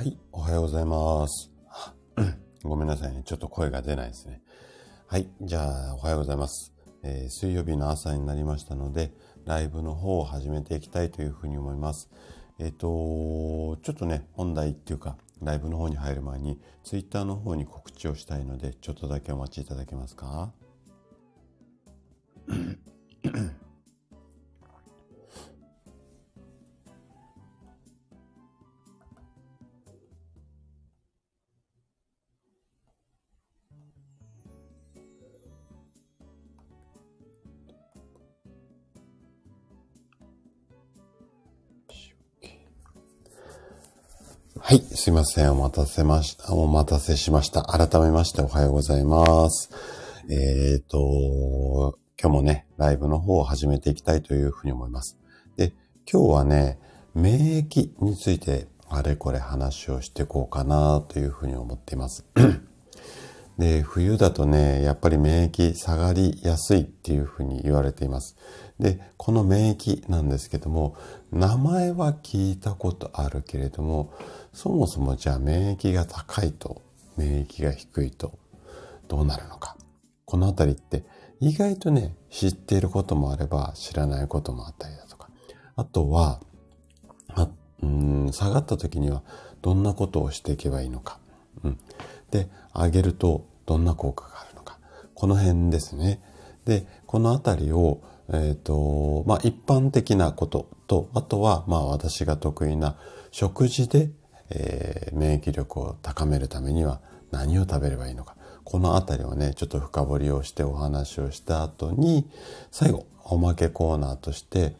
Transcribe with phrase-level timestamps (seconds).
[0.00, 1.52] はい、おはようございます。
[2.64, 3.22] ごめんなさいね。
[3.22, 4.40] ちょっと声が出ないですね。
[5.06, 6.72] はい、じゃあ、おはようございます。
[7.02, 9.12] えー、水曜日の朝になりましたので、
[9.44, 12.08] ライブの方を始めていきたいというふうに思います。
[12.58, 20.54] えっ、ー、と、ちょっとね、本題っていうか、ライブの方に入る前に、ツイッターの方に告知をしたいので、ちょっとだけお待ちいただけますか？
[45.10, 45.52] い、すいません。
[45.52, 47.62] お待たせまし、お待たせしました。
[47.62, 49.70] 改めましておはようございます。
[50.28, 55.18] えっ、ー、と、今日もね、ライブの方を始めていきたいというふうに思います。
[55.56, 55.72] で、
[56.10, 56.78] 今日はね、
[57.14, 62.24] 免疫についてあれこれ話をしていこうかなというふうに思っています。
[63.60, 68.38] で、冬だとね、やっぱり免疫下がりやすいっていうふうに言われています。
[68.78, 70.96] で、この免疫なんですけども、
[71.30, 74.14] 名前は聞いたことあるけれども、
[74.54, 76.80] そもそもじゃあ免疫が高いと
[77.18, 78.38] 免疫が低いと
[79.08, 79.76] どうなるのか。
[80.24, 81.04] このあたりって
[81.38, 85.28] 意外とね、知っていることもあれば知らないこともあったりだとか。
[85.76, 86.40] あとは、
[87.34, 87.50] あ
[87.82, 89.22] うん下がった時には
[89.60, 91.18] どんなことをしていけばいいのか。
[91.62, 91.78] うん、
[92.30, 94.78] で、上げるとどんな効果があるのか。
[95.14, 96.20] この辺ですね。
[96.64, 102.96] で、このあたりを、えっ、ー、と、まあ、一般的なことと、あとは、まあ、私が得意な
[103.30, 104.10] 食事で
[104.50, 108.36] えー、免疫力を高めるためには何を食べればいいのか。
[108.64, 112.28] このあたりをね、ちょっと深掘りをしてお話をした後に、
[112.70, 114.74] 最後、おまけコーナーとして、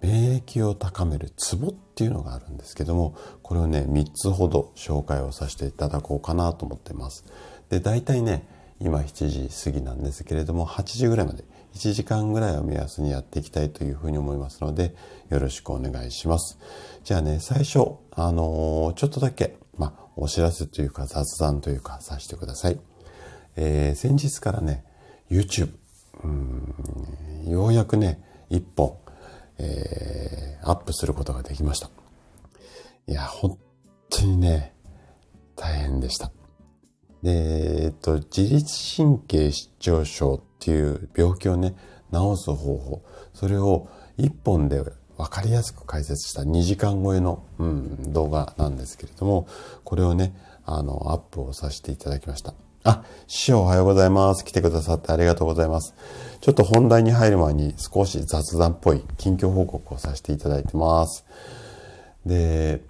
[0.00, 7.24] 免疫を高めるツボっていうのがあるんですけども、これをね、3つほど紹介をさせていただこうかなと思ってます。
[7.68, 8.46] で、大体ね、
[8.80, 11.44] 今7時過ぎなんですけれども、8時ぐらいまで、
[11.74, 14.94] 1時間ぐらいを目安にやっていきたいというふうに思いますので、
[15.30, 16.58] よろしくお願いします。
[17.02, 22.78] じゃあね、最初、あのー、ちょっとだけ、まあ、お知らせというか雑談というかさせてください。
[23.56, 24.84] えー、先日からね、
[25.30, 25.72] YouTube、
[26.22, 26.74] うん
[27.46, 28.96] ようやくね、一本、
[29.58, 31.90] えー、アップすることができました。
[33.06, 33.58] いや、本
[34.10, 34.74] 当にね、
[35.56, 36.30] 大変でした。
[37.24, 41.74] で、えっと、自律神経失調症っていう病気をね、
[42.12, 43.02] 治す方法、
[43.32, 44.82] それを一本で
[45.16, 49.48] 分かりやすく解説した2時間超えの、うん、動画なんですけれども、
[49.84, 50.36] これをね、
[50.66, 52.52] あの、アップをさせていただきました。
[52.82, 54.44] あ、師匠おはようございます。
[54.44, 55.94] 来てくださってありがとうございます。
[56.42, 61.24] ちょっと本題に入る前に少し雑談っぽい近況報告をさせていただいてます。
[62.26, 62.82] で、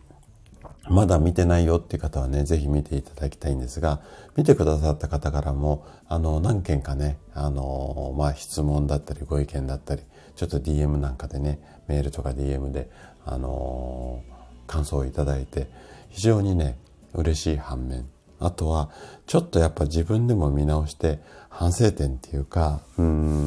[0.88, 4.00] まだ見てないよっていう方はね、ぜひ見ていただきたいんですが、
[4.36, 10.02] 見てくださった方からも、あの、何件かね、あの、まあ、質問だったり、ご意見だったり、
[10.36, 11.58] ちょっと DM なんかでね、
[11.88, 12.90] メールとか DM で、
[13.24, 14.22] あの、
[14.66, 15.68] 感想をいただいて、
[16.10, 16.78] 非常にね、
[17.14, 18.06] 嬉しい反面、
[18.38, 18.90] あとは、
[19.26, 23.04] ちょっとやっぱ自分でも見直して、反省点っていうか、うー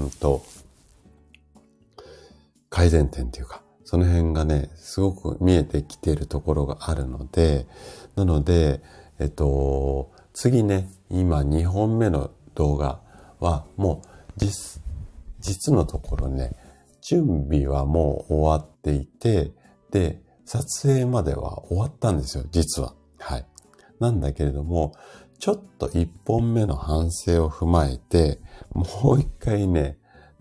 [0.08, 0.44] んと、
[2.70, 7.68] 改善点っていうか、その辺がね、すごく見えてきているところがあるので、
[8.18, 8.82] なので、
[9.18, 13.00] えっと、次ね、今2本目の動画
[13.40, 14.84] はもう実、
[15.40, 16.52] 実のところね、
[17.02, 19.54] 準備はもう終わっていて、
[19.90, 22.94] で、撮影までは終わったんですよ、実は。
[23.20, 23.46] はい。
[24.02, 24.96] なんだけれども、
[25.40, 28.42] ちょっと1本目の反省を踏まえて、
[28.74, 29.98] もう一回ね、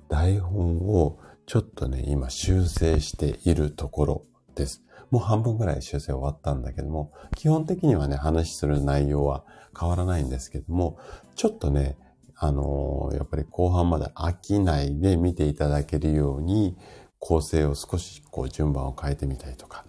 [0.08, 4.26] 台本をちょっとね、今修正しているところ
[4.56, 4.82] です。
[5.12, 9.44] もう半分ぐらい修正終わったんだけども、基本的にはね、話する内容は
[9.78, 10.98] 変わらないんですけども、
[11.36, 11.96] ちょっとね、
[12.34, 16.76] あのー、やっぱり後半まで飽きないで見ていただけるように、
[17.20, 19.84] 構成を少しこう順番を変えてみたりとか、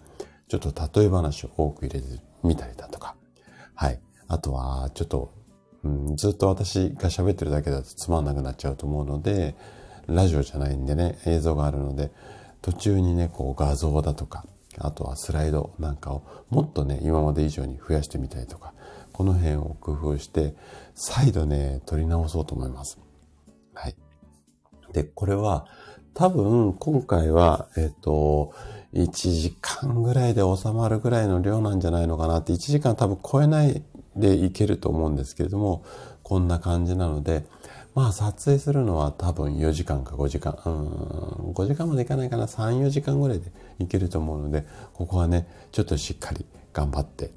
[0.46, 3.16] ちょっと例え話を多く入れてみたりだとか、
[3.74, 4.00] はい。
[4.28, 5.34] あとは、ちょっと、
[5.82, 9.56] うん、ずっと私が喋ってるだけだとつまんなくなっちゃうと思うので、
[10.08, 12.10] ラジオじゃないんでね、映像があるので、
[12.62, 14.44] 途中にね、こう画像だとか、
[14.78, 18.72] あとはスライドなんかをもっとね、今まで以上に増やしてみたりとか、
[19.12, 20.54] この辺を工夫して、
[20.94, 22.98] 再度ね、撮り直そうと思います。
[23.74, 23.96] はい。
[24.92, 25.66] で、これは、
[26.14, 28.52] 多分、今回は、えっ、と、
[28.94, 33.82] 1時間ぐらいで収まるぐらいの量なんじゃないのかなって、1時間多分超えない
[34.16, 35.84] でいけると思うんですけれども、
[36.22, 37.44] こんな感じなので、
[37.98, 43.50] まあ撮影するのは多分4時間か5時間、うん、5時間までいかないかな、3、4時間ぐらいで
[43.80, 47.32] いけると思うので、ここはね、ちょっとしっかり頑張って、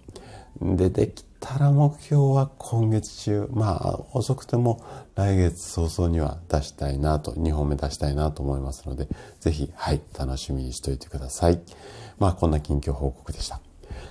[0.61, 4.85] で、できたら目標は今月中、まあ遅くても
[5.15, 9.07] 来月早々には出したいなと、2本目出したいなと思いますので、
[9.39, 11.59] ぜひ、はい、楽しみにしておいてください。
[12.19, 13.61] まあこんな近況報告でした。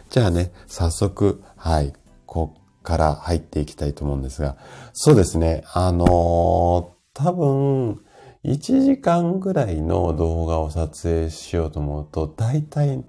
[0.09, 1.93] じゃあね、早速、はい、
[2.27, 4.57] こから入っていきたいと思うんですが、
[4.93, 8.01] そうですね、あのー、多分、
[8.45, 13.05] 1時間ぐらいの動画を撮影しようと思うと、大体、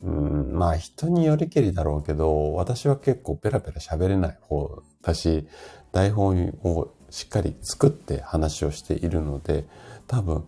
[0.00, 5.46] うん、まあ人によりけりだろうけど、私は結構ペラペラ喋れない方だし、
[5.92, 9.66] 台本をしっかり作って話をしているので、
[10.06, 10.46] 多分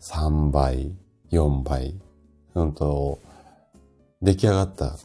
[0.00, 0.92] 3倍、
[1.30, 2.00] 4倍、
[2.54, 3.20] うんと、
[4.20, 4.96] 出来上がった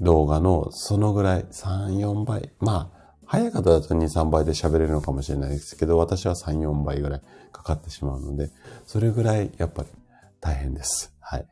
[0.00, 2.50] 動画のそのぐらい、3、4倍。
[2.60, 7.22] まあ、早い方だと2、3倍で喋れるのかもしれないですけど、私は3、4倍ぐらい
[7.52, 8.50] かかってしまうので、
[8.86, 9.88] それぐらいやっぱり
[10.40, 11.12] 大変です。
[11.20, 11.46] はい。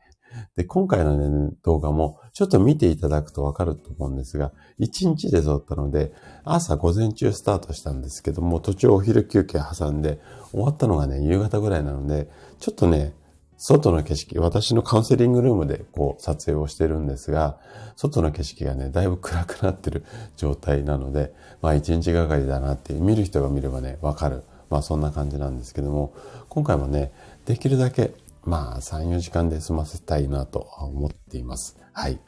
[0.55, 6.13] で、今回のね、動画もちょっと見ていただくとわかると思うんですが、1日で撮ったので、
[6.43, 10.19] 朝午前中スタートしたんですけども、途中お昼休憩挟んで、
[10.51, 13.13] 終わったのがね、夕方ぐらいなので、ちょっとね、
[13.57, 17.57] 外の景色、私のカウンセリングルームでこう撮影をしてるんですが、
[17.95, 20.03] 外の景色がね、だいぶ暗くなってる
[20.35, 24.43] 状態なので、まあ一日がかりだなって、見る人が見ればね、わかる。
[24.69, 26.13] まあそんな感じなんですけども、
[26.49, 27.13] 今回もね、
[27.45, 28.13] できるだけ、
[28.43, 31.77] まあ3、4時間で済ませたいなと思っています。
[31.93, 32.19] はい。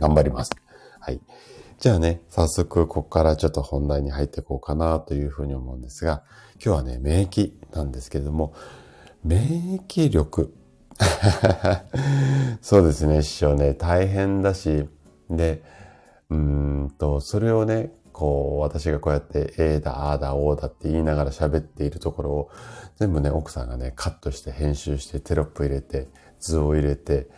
[0.00, 0.50] 頑張ります。
[0.98, 1.20] はい。
[1.78, 6.22] じゃあね、早速ここからちょっと本題に入っていこうかなというふうに思うんですが、
[6.64, 8.54] 今日はね、免疫なんですけども、
[9.22, 10.54] 免疫力
[12.62, 14.88] そうですね、師匠ね、大変だし、
[15.30, 15.62] で、
[16.30, 22.50] うんと、それをね、こう、私がこうやって、A だ、A だ、O だって言いながら喋っているところを、
[22.96, 26.08] 全部ね、奥さんがね、カットして、編集して、テロップ入れて、
[26.38, 27.28] 図を入れて、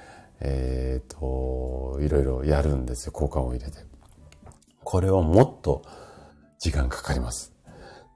[0.41, 3.79] えっ、と、いろいろやるんですよ、交換を入れて。
[4.85, 5.83] これをもっと
[6.59, 7.55] 時間かかります。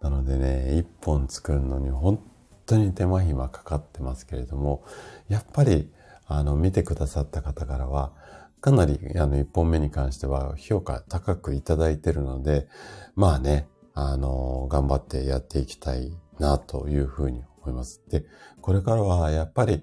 [0.01, 2.23] なのでね、一本作るのに本
[2.71, 4.85] 当に手間暇かかってますけれども、
[5.29, 5.91] やっぱり、
[6.27, 8.13] あの、見てくださった方からは、
[8.61, 12.69] かなり、あの、一本目に関しては評価高くいただいてるので、
[13.17, 18.03] まあね、あの、頑張ってやっていきたいなというふうに思います。
[18.09, 18.25] で、
[18.61, 19.83] これからはやっぱり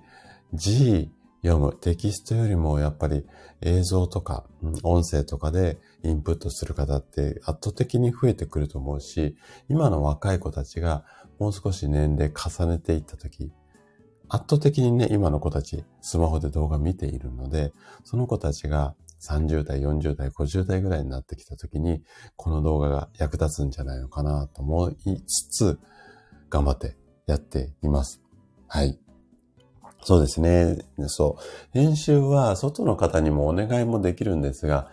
[0.54, 1.12] 字
[1.44, 3.25] 読むテキストよりもやっぱり
[3.62, 4.45] 映像とか
[4.84, 9.36] 音声とかでインプットする方って圧倒的に増えてくると思うし、
[9.69, 11.06] 今の若い子たちが
[11.39, 13.51] もう少し年齢重ねていった時、
[14.30, 17.74] 圧倒的にね、今の子たち、スマホで動画見ているので、
[18.04, 22.04] その子たちが30代、40代、50代ぐらいになってきた時に、
[22.36, 25.80] この動画が役立つんじゃないのかなと思いつつ、
[26.50, 28.22] 頑張ってやっています。
[28.68, 29.00] はい。
[30.04, 30.78] そうですね。
[31.07, 31.44] そう。
[31.74, 34.89] 編集は外の方にもお願いもできるんですが、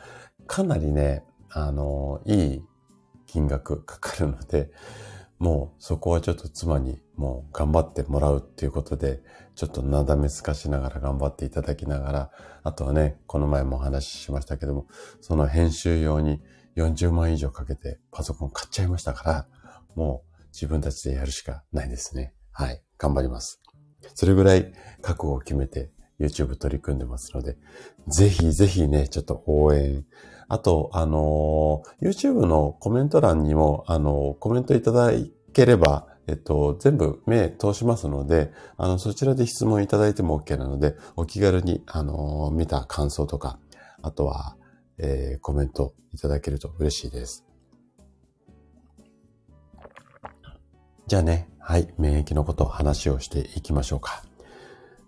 [0.46, 2.62] かなりね、あの、いい
[3.26, 4.70] 金額かかるので、
[5.38, 9.22] もうそこはちょっと妻にもう頑張ってもらうっていうことで、
[9.54, 12.31] ちょっとなだめすかしながら頑張っていただきながら、
[12.62, 14.86] あとはね、この前もお話ししましたけども、
[15.20, 16.40] その編集用に
[16.76, 19.46] 40万以上かけてパソコン買っちゃいましたから、
[19.94, 22.34] もう自分たちでやるしかないですね。
[22.52, 22.82] はい。
[22.98, 23.60] 頑張ります。
[24.14, 24.72] それぐらい
[25.02, 25.90] 覚悟を決めて
[26.20, 27.56] YouTube 取り組んでますので、
[28.08, 30.05] ぜひぜひね、ちょっと応援
[30.48, 35.10] あと、あのー、YouTube のコメント欄にも、あの、コメントいただ
[35.53, 43.58] ければ、えっと、全部目通しますので、あの、そちらで質問いただいても OK なので、お気軽に、あの、見た感想とか、
[44.03, 44.56] あとは、
[44.98, 47.44] えー、コメントいただけると嬉しいです。
[51.06, 54.24] じゃあね、はい、免疫のこと話をしていきましょうか。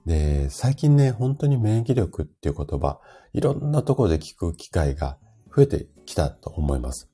[0.04, 3.00] で、最近ね、本当に免疫力っていう言葉、
[3.32, 5.18] いろんなところで聞く機会が
[5.56, 7.08] 増えてきたと思います。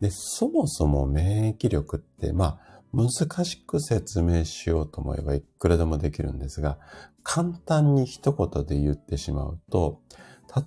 [0.00, 6.78] で、そもそも免疫力って、まあ、難しく説明しようと思えばいくらでもできるんですが、
[7.22, 10.00] 簡単に一言で言ってしまうと、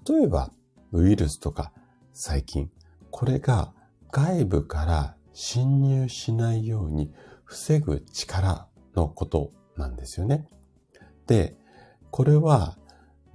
[0.08, 0.52] 例えば
[0.94, 1.74] ウイルスとか
[2.14, 2.72] 細菌、
[3.10, 3.74] これが
[4.12, 7.12] 外部から侵入しないように
[7.44, 10.48] 防ぐ力のことなんですよね。
[11.28, 11.58] で、
[12.12, 12.78] これは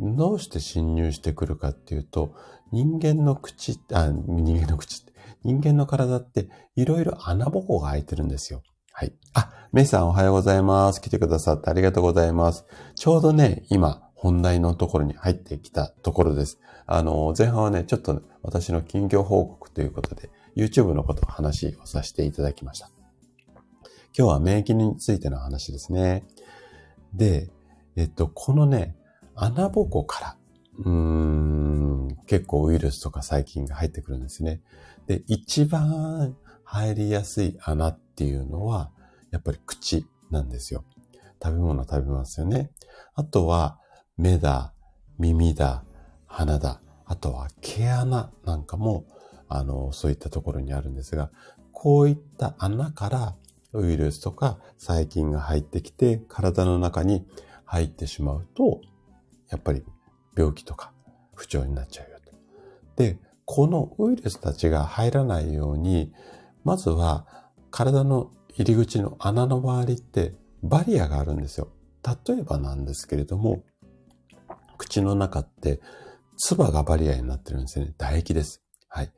[0.01, 2.35] どうして侵入してくるかっていうと、
[2.73, 5.13] 人間の口、あ、人間の口って、
[5.45, 8.63] 人間の体っていろいろ穴ぼこが開いてるんですよ。
[8.93, 9.13] はい。
[9.35, 11.01] あ、メイさんおはようございます。
[11.01, 12.65] 来てくださってありがとうございます。
[12.95, 16.59] ちょうどね、今、本題のところに入ってきたところです。
[16.87, 22.91] あの、前半はね、ちょっと私の近況報告ということで、YouTube のことを話をさせていただきました。
[24.19, 26.25] 今日は免疫についての話ですね。
[27.13, 27.51] で、
[27.97, 28.97] えっと、このね、
[29.37, 30.37] 穴ぼこから、
[30.79, 34.61] うーん結構ウイルスとか細菌が入ってくるんですね。
[35.07, 38.91] で、一番入りやすい穴っていうのは、
[39.31, 40.85] やっぱり口なんですよ。
[41.43, 42.71] 食べ物食べますよね。
[43.15, 43.79] あとは、
[44.17, 44.73] 目だ、
[45.19, 45.85] 耳だ、
[46.27, 49.05] 鼻だ、あとは毛穴なんかも、
[49.49, 51.31] あの、そういったところにあるんですが、
[51.73, 53.37] こういった穴から
[53.73, 57.27] ウイルスとか細菌が入ってきて、体の中に
[57.65, 58.81] 入ってしまうと、
[59.51, 59.85] やっぱり
[60.37, 60.93] 病気とか
[61.35, 62.33] 不調になっちゃうよと。
[62.97, 66.13] で、このウイルスたちが入らないように、
[66.65, 67.27] まずは
[67.71, 71.69] 体の入り口の穴の周りってバリアがあるんですよ。
[72.27, 73.65] 例えばなんですけれども、
[74.79, 75.81] 口の中って
[76.37, 77.95] 唾がバリアになってるんですよね。
[77.99, 78.63] 唾液です。
[78.89, 79.13] はい。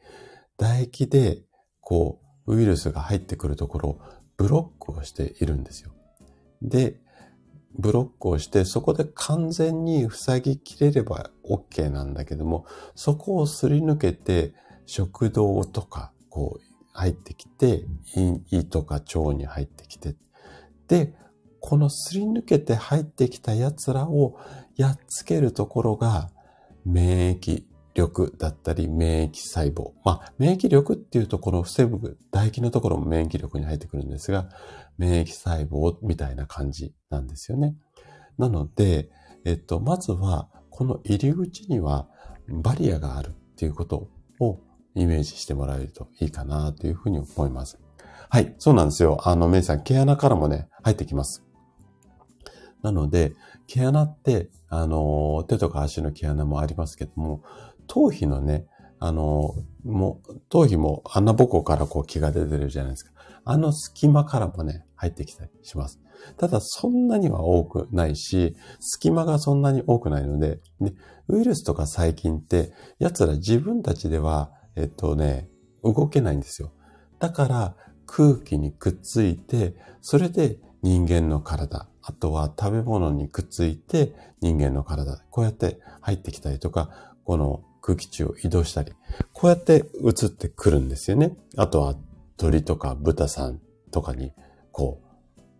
[0.58, 1.42] 唾液で、
[1.80, 4.00] こう、ウイルスが入ってくるところを
[4.36, 5.92] ブロックをしているんですよ。
[6.62, 7.00] で、
[7.78, 14.52] ブロックをして、そこで完全に塞ぎきれれば OK なんだけども、そこをすり抜けて、
[14.86, 16.60] 食道とか、こう、
[16.92, 17.84] 入ってきて、
[18.50, 20.16] 胃とか腸に入ってきて、
[20.88, 21.14] で、
[21.60, 24.38] このすり抜けて入ってきた奴らを
[24.76, 26.30] やっつけるところが、
[26.84, 27.64] 免疫。
[27.98, 29.92] 力だったり、免疫細胞。
[30.04, 34.48] まあ、免疫力っていうところを防ぐ、唾液のところも免疫力に入ってくるんですが、
[34.96, 37.76] 免疫細胞みたいな感じなんですよね。
[38.38, 39.10] なので、
[39.44, 42.08] えっと、まずは、この入り口には
[42.48, 44.60] バリアがあるっていうことを
[44.94, 47.80] イメージしてもらえるといいかなというふうに思います。
[48.30, 49.18] はい、そうなんですよ。
[49.24, 51.44] あの、メイさん、毛穴からもね、入ってきます。
[52.82, 53.34] なので、
[53.66, 57.42] 毛穴って、あの、手とか足の毛穴もありますけども、
[57.88, 58.66] 頭皮のね、
[59.00, 59.54] あの、
[59.84, 63.12] もう、頭皮も穴ぼこからこう毛が出てるじゃないですか。
[63.44, 66.00] あの隙間からもね、入ってきたりします。
[66.36, 70.92] ただ、そんなには多くないし、隙間がそんなに多くないので、で
[71.28, 75.48] ウイルスとか細菌って、奴ら自分たちでは、えっとね、
[75.82, 76.72] 動けないんですよ。
[77.18, 77.76] だから、
[78.06, 88.92] 空気にくっついて、それで人間の体、あとは食べ物にくっついて人間の体、こうやって入ってきたりとか、この空気中を移動したり、
[89.32, 91.34] こうやって移ってくるんですよね。
[91.56, 91.94] あとは
[92.36, 94.34] 鳥とか豚さんとかに、
[94.72, 95.00] こ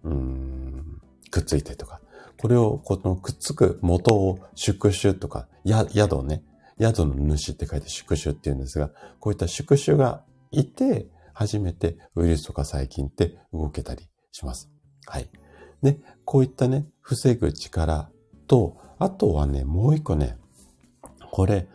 [0.05, 2.03] う、うん、くっついてとか、
[2.39, 6.45] これを、このくっつく元を宿主とか、や、宿ね、
[6.79, 14.69] 宿の主って書いて宿主って言うんですが、こういった宿主がいて、初めてウイルスとか細菌って動けたりします。
[15.07, 15.31] はい。
[15.83, 18.11] で、こういったね、防ぐ力
[18.49, 20.37] と、あとはね、もう一個ね、
[21.31, 21.69] これ、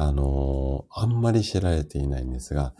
[0.00, 2.72] あのー、あんまり知られていないんですが、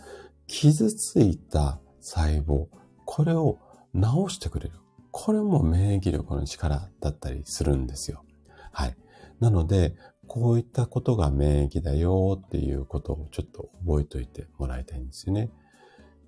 [0.46, 2.68] 傷ついた細胞、
[3.04, 3.58] これを
[3.92, 4.74] 治してくれる。
[5.10, 8.24] これも免疫力の力だったりするんですよ。
[8.70, 8.96] はい。
[9.40, 9.96] なので、
[10.28, 15.50] こういったことが免疫だよっていうことをちょっと覚えておいてもらいたいんですよね。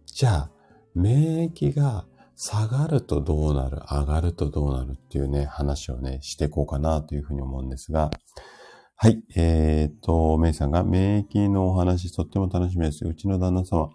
[0.06, 0.50] じゃあ、
[0.96, 2.04] 免疫が
[2.34, 8.10] 下がるとどうなる、上がるとどうなるっていうね、話をね、していこうかなというふうに思うんですが、
[9.02, 9.22] はい。
[9.34, 13.02] えっ、と、メイさんが免疫のお話とっても楽しみです。
[13.06, 13.88] うちの旦那様、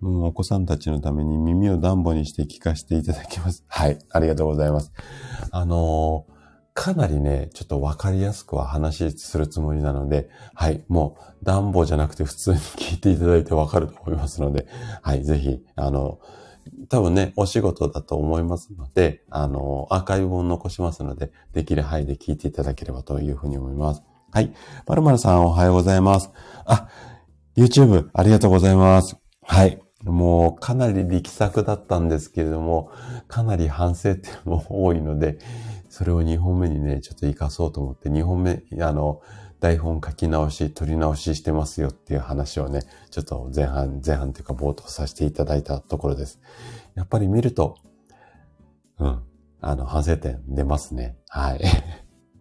[0.00, 3.66] うん、お子さんたちのために耳を暖房にして聞かせていただきます。
[3.68, 3.98] はい。
[4.08, 4.94] ありがとうございます。
[5.50, 6.32] あのー、
[6.72, 10.82] かなりね、ちょっとわかりやすくは話するつもりなので、はい。
[10.88, 14.66] もう暖房じゃなくて普通に聞いていただいてわかると思いますので、
[15.02, 15.22] はい。
[15.22, 16.18] ぜひ、あの、
[16.88, 24.02] 多分ね、お仕事だと思いますので、あの、アーカイブを残しますので、できる範囲で聞いていただければというふうに思います。
[24.34, 24.52] はい。
[24.88, 26.28] まるまるさんおはようございます。
[26.64, 26.88] あ、
[27.56, 29.16] YouTube ありがとうございます。
[29.44, 29.80] はい。
[30.02, 32.90] もうかなり力作だったんですけれども、
[33.28, 35.38] かなり反省点も多いので、
[35.88, 39.20] それを2本目にね、ちょっと活かそうと思って、2本目、あの、
[39.60, 42.80] 台本書き直し、取り直ししてますよっていう話をね、
[43.12, 46.40] ちょっと前半、前半というか冒頭させていただいたところです。
[46.96, 47.76] やっぱり見ると、
[48.98, 49.22] うん、
[49.60, 51.18] あの、反省点出ますね。
[51.28, 51.60] はい。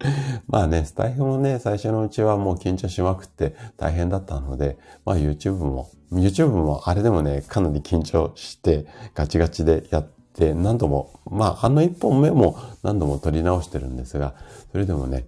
[0.48, 14.36] まあね、スタイフもね、最初のうちはもう緊張しまくって大変だったので、まあ YouTube も、YouTube もあれでもね、かなり緊張してガチガチでやって何度も、まああの一本目も何度も撮り直してるんですが、
[14.72, 15.26] それでもね、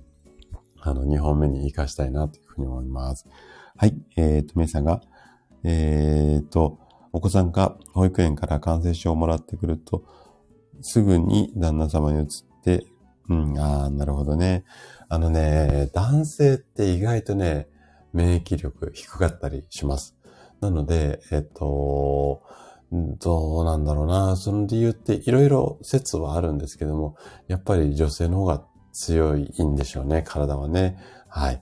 [0.82, 3.28] あの、2本目に活かしたいなというふうに思います。
[3.76, 3.96] はい。
[4.16, 5.02] えっ、ー、と、メイさんが、
[5.64, 6.78] えっ、ー、と、
[7.12, 10.04] お子さんが保育園から感染症をもらってくると、
[10.82, 12.26] すぐに旦那様に移っ
[12.64, 12.86] て、
[13.30, 14.66] うん、ああ、なるほどね。
[15.10, 17.68] あのね、男性って意外とね、
[18.14, 20.16] 免疫力低かったりします。
[20.62, 22.44] なので、えっと、
[22.92, 24.36] どうなんだろうな。
[24.36, 27.18] その理由っていろいろ説はあるんですけども、
[27.48, 28.64] やっぱり女性の方が
[28.94, 30.98] 強いんでしょうね、体はね。
[31.28, 31.62] はい。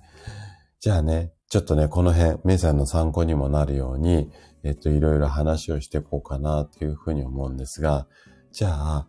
[0.79, 4.29] じゃあね、ちょっとね、この辺、メイさんの参考にもなるように、
[4.63, 8.07] えっと、いろいろ話をしていこうかなというふうに思うんですが、
[8.51, 9.07] じゃあ、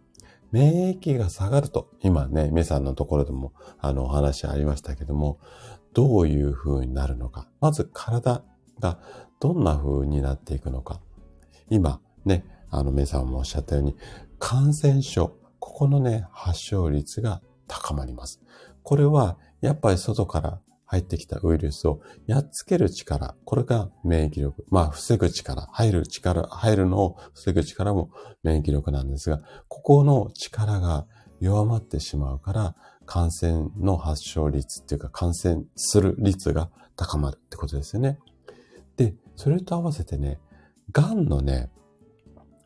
[0.54, 5.40] 免疫が下がると、今ね、メさんのところでも、あの、お話ありましたけども、
[5.94, 7.48] どういう風になるのか。
[7.60, 8.44] まず体
[8.78, 9.00] が
[9.40, 11.00] どんな風になっていくのか。
[11.70, 13.96] 今、ね、あの、メさんもおっしゃったように、
[14.38, 18.40] 感染症、ここのね、発症率が高まります。
[18.84, 24.64] これは、やっぱり外から入ってきたウイルスをやっつける力、これが免疫力。
[24.70, 28.10] まあ、防ぐ力、入る力、入るのを防ぐ力も
[28.42, 31.06] 免疫力なんですが、ここの力が
[31.40, 32.76] 弱まってしまうから、
[33.06, 38.18] 感染の発症率っていうか感染する率が高まるってことですよね。
[38.96, 40.40] で、それと合わせてね、
[40.92, 41.70] 癌のね、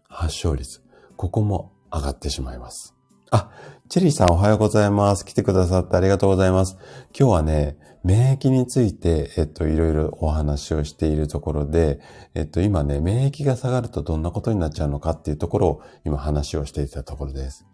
[0.08, 0.82] 発症率、
[1.16, 2.94] ここも上がってしまいます。
[3.30, 3.50] あ、
[3.88, 5.24] チェリーさんおはようございます。
[5.24, 6.76] 来てくださってありがとうございます。
[7.18, 12.00] 今日はね、免疫について、えっと、いろいろお話をしているところで、
[12.34, 17.66] えっと、今ね、免疫が下がるとどんなことになっちゃうのかっていうところを今話をしていたところです。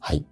[0.00, 0.26] はい。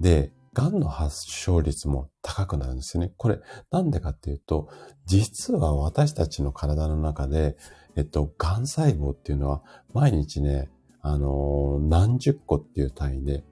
[0.00, 3.12] で、癌の発症率も高くなるんですよね。
[3.16, 4.68] これ、なんでかっていうと、
[5.04, 7.56] 実は私たちの体の中で、
[7.94, 10.70] えっと、癌細胞っていうのは毎日ね、
[11.02, 13.44] あのー、何十個っていう単位で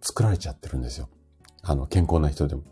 [0.00, 1.08] 作られちゃってるんですよ。
[1.62, 2.62] あの、健康な人でも。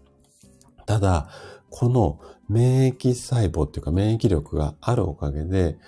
[0.91, 1.29] ただ、
[1.69, 2.19] この
[2.49, 5.79] 免疫細胞っていうか免疫力があるおかげで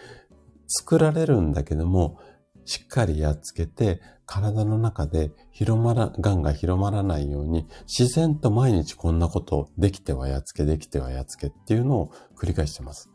[0.69, 2.21] 作られるんだけども、
[2.65, 13.11] しっかりやっつけて体の中で広まら、癌が広まらないように自然と毎日こんなことをできてはやっつけ、できてはやっつけっていうのを繰り返してます。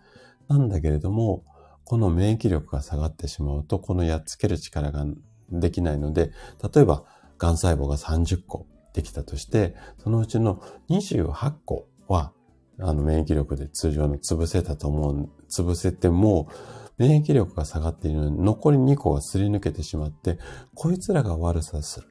[0.50, 1.46] なんだけれども、
[1.86, 5.06] この免疫力が下がってしまうと、このやっつける力が
[5.50, 6.34] できないので、
[6.74, 7.06] 例えば、
[7.38, 12.34] 癌細胞が30個できたとして、そのうちの28個は、
[12.80, 16.50] あの、免疫力で通常の潰せたと思う、潰せても、
[16.98, 20.40] 免疫力が下がっているのに、残り2個がすり抜けてしまって、
[20.74, 22.08] こいつらが悪さする。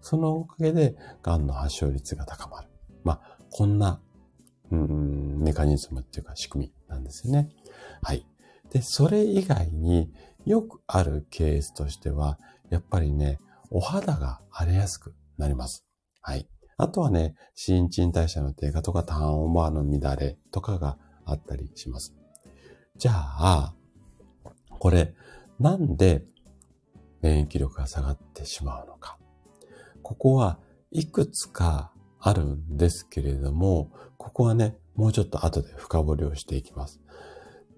[0.00, 2.68] そのおかげで、癌の発症率が高まる。
[3.02, 4.00] まあ、こんな、
[4.70, 7.48] うん、メカニズムっていうか仕組みなんですよね。
[8.00, 8.24] はい。
[8.70, 10.12] で、それ以外に
[10.46, 12.38] よくあるケースとしては、
[12.70, 15.87] やっぱりね、お肌が荒れやすくなります。
[16.20, 16.48] はい。
[16.76, 22.14] あとはね、新陳代謝の低下とかターンオーバーの乱れとかがあったりします。
[22.96, 23.74] じゃあ、
[24.78, 25.14] これ、
[25.58, 26.24] なんで
[27.20, 29.18] 免疫力が下がってしまうのか。
[30.02, 30.58] ここは
[30.90, 37.00] いくつかあるんですけれども、ここはね、もうちょっと後で深掘りをしていきます。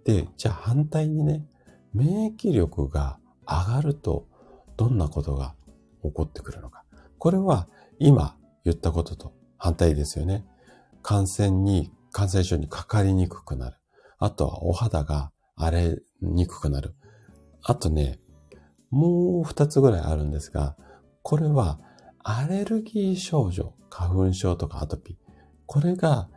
[0.04, 1.46] で、じゃあ反対にね、
[1.92, 4.26] 免疫力が上がると
[4.76, 5.54] どんなことが
[6.02, 6.84] 起こってくるのか。
[7.18, 7.68] これは
[8.00, 8.34] 今
[8.64, 10.44] 言ったことと反対ですよね。
[11.02, 13.76] 感染に、感染症にかかりにくくなる。
[14.18, 16.94] あとはお肌が荒れにくくなる。
[17.62, 18.18] あとね、
[18.90, 20.76] もう二つぐらいあるんですが、
[21.22, 21.78] これは
[22.24, 25.16] アレルギー症状、花粉症とかアトピー。
[25.66, 26.28] これが、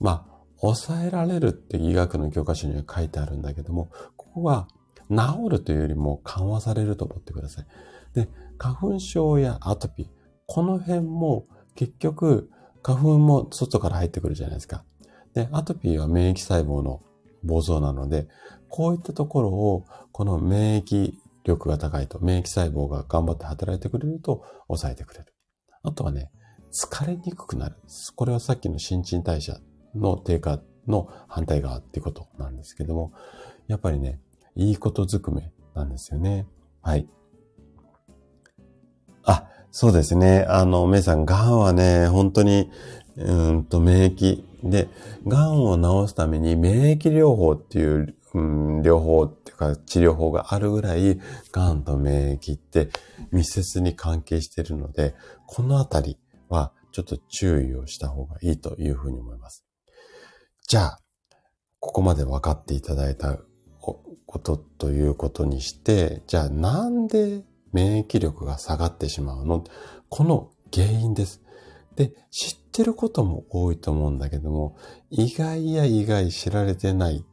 [0.00, 4.68] まあ、抑えられるって医学の教科書には書いてあるんだけども、ここは
[5.10, 7.66] 治るというよりも緩和されると思ってください。
[8.14, 10.21] で、花粉症やアトピー、
[10.52, 12.50] この辺も結局
[12.82, 14.84] 花粉も外から入ってくるじゃないですか。
[15.32, 17.00] で、アトピーは免疫細胞の
[17.42, 18.28] 暴走なので、
[18.68, 25.32] こういったところをこの免疫力が高いと、免疫細胞が頑張って働いてくれると抑えてくれる。
[25.84, 26.30] あとはね、
[26.70, 27.76] 疲れにくくなる。
[28.14, 29.58] これはさっきの新陳代謝
[29.94, 33.14] の低下の反対側っていうことなんですけども、
[33.68, 34.20] やっぱりね、
[34.54, 36.46] いいことずくめなんですよね。
[36.82, 37.08] はい。
[39.74, 40.44] そうですね。
[40.48, 42.70] あの、メイさん、癌はね、本当に、
[43.16, 44.44] うんと、免疫。
[44.62, 44.88] で、
[45.26, 51.18] 癌を治すために免疫療法っていう、うん、療法っていうか治療法があるぐらい、
[51.52, 52.90] 癌と免疫って
[53.30, 55.14] 密接に関係しているので、
[55.46, 56.18] このあたり
[56.50, 59.64] はちょっと注意をした方がいいというふうに思います。
[60.68, 60.98] じゃあ、
[61.80, 63.38] ここまで分かっていただいた
[63.80, 69.64] ことということにして、じゃあなんで免疫力が下がってしまうの
[70.08, 71.42] この原因です。
[71.96, 74.76] で、知ってることも多いと思うんだけども、
[75.10, 77.24] 意外や意外知られてない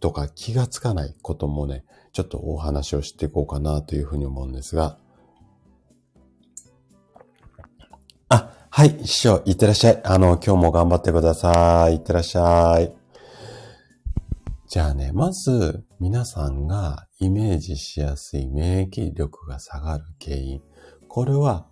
[0.00, 4.98] とか気がつかないこともね、ちょっとお話をしていこうかなというふうに思うんですが。
[8.28, 10.00] あ、はい、師匠、いってらっしゃい。
[10.04, 11.94] あの、今日も頑張ってください。
[11.94, 12.92] いってらっしゃい。
[14.68, 20.60] じゃあね、まず皆さんがイメージしやすい免疫力が下がる原因。
[21.08, 21.66] これは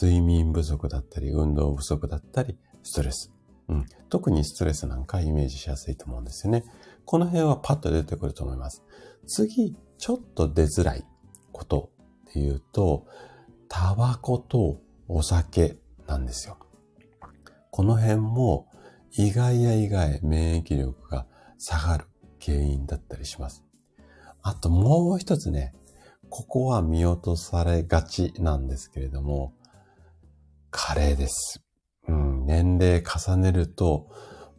[0.00, 3.30] 睡眠不足だったり、運動不足だったり、ストレス。
[3.68, 3.86] うん。
[4.08, 6.64] 特にストレスなんかイメージしやすいと思うんですよね。
[7.04, 8.82] この辺はパッと出てくると思います。
[9.26, 11.04] 次、ちょっと出づらい
[11.52, 11.90] こと
[12.30, 13.06] っていうと、
[13.68, 15.76] タバコとお酒
[16.06, 16.56] なんですよ。
[17.70, 18.66] この辺も
[19.12, 21.26] 意外や意外免疫力が
[21.58, 22.06] 下がる
[22.44, 23.64] 原因だったりします。
[24.42, 25.74] あともう一つね、
[26.30, 29.54] ここは見落とされがちなんですけれども、
[30.70, 31.62] 加齢です。
[32.06, 34.08] うん、年齢重ねると、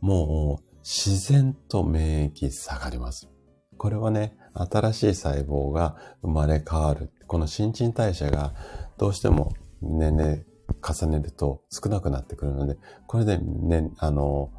[0.02, 3.30] もう自然と免疫下がります。
[3.78, 7.12] これはね、新しい細胞が生まれ変わる。
[7.28, 8.54] この新陳代謝が
[8.98, 10.46] どうしても年齢
[10.82, 14.52] 重ねると少なくなってくるので、これでね、あの、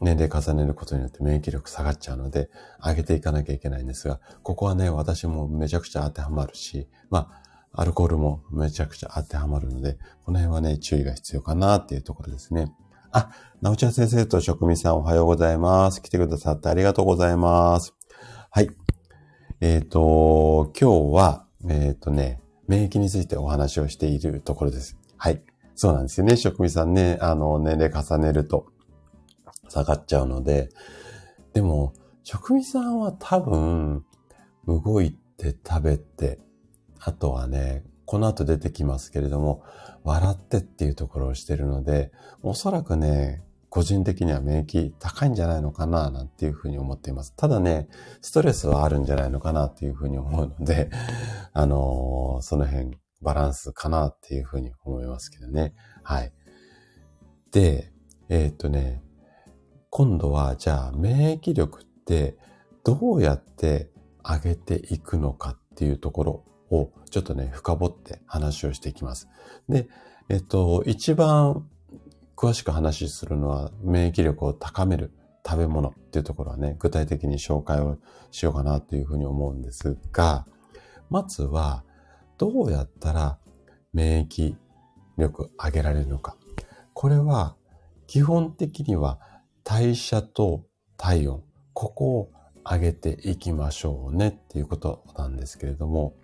[0.00, 2.50] 年齢重ねることによって免疫力下がっちゃうので、
[2.84, 7.30] 上げていかなきゃいけないんですが、ここはね、私もめちゃくちゃ当てはまるし、ま
[7.72, 12.72] あ、アルコールもめちゃくちゃ当てはまるので、この辺はね、注意が必要かなっていうところですね。
[13.12, 13.30] あ、
[13.60, 16.02] なおちゃん先生と職味さんおはようございます。
[16.02, 17.94] 来てくださってありがとうございます。
[18.50, 18.70] はい。
[19.60, 24.98] えっ、ー、と、今日は、えっ、ー、とね、免疫についてお話をしているところです。
[25.16, 25.42] はい。
[25.74, 26.36] そうなんですよね。
[26.36, 28.66] 職味さんね、あの、年齢重ねると
[29.68, 30.68] 下がっちゃうので、
[31.52, 34.04] でも、職味さんは多分、
[34.66, 36.40] 動いて食べて、
[36.98, 39.62] あとはね、この後出てきますけれども、
[40.04, 47.34] 笑ってっていうところをしてるので、おそらくね、個人的には免疫高いんじゃないのかな、なんていうふうに思っています。
[47.36, 47.88] ただね、
[48.22, 50.90] ストレスはあるんじゃないのかなっていうふうに思うので、
[51.52, 55.74] あのー、その辺、バランスかなっていうふうに思いますけどね。
[56.02, 56.32] はい。
[57.50, 57.92] で、
[58.28, 59.02] えー、っとね、
[59.96, 62.36] 今度は、じゃあ、免疫力って
[62.84, 63.88] どうやって
[64.22, 69.26] 上げていくのかっていうところをちょっとね、深掘って話をしていきます。
[69.70, 69.88] で、
[70.28, 71.66] えっと、一番
[72.36, 77.96] 詳しく話するのは免疫力を高める食べ物っていうところはね、具体的に紹介を
[78.32, 80.46] しようかなというふうに思うんですが、
[81.08, 81.84] まずは
[82.36, 83.38] どうやったら
[83.94, 84.56] 免疫
[85.16, 86.36] 力上げられるのか。
[86.92, 87.56] これは
[88.06, 89.35] 基本的には
[89.68, 90.64] 代謝と
[90.96, 92.30] 体温、ここを
[92.64, 96.14] 上げていきましょうねっていうことなんですけれども、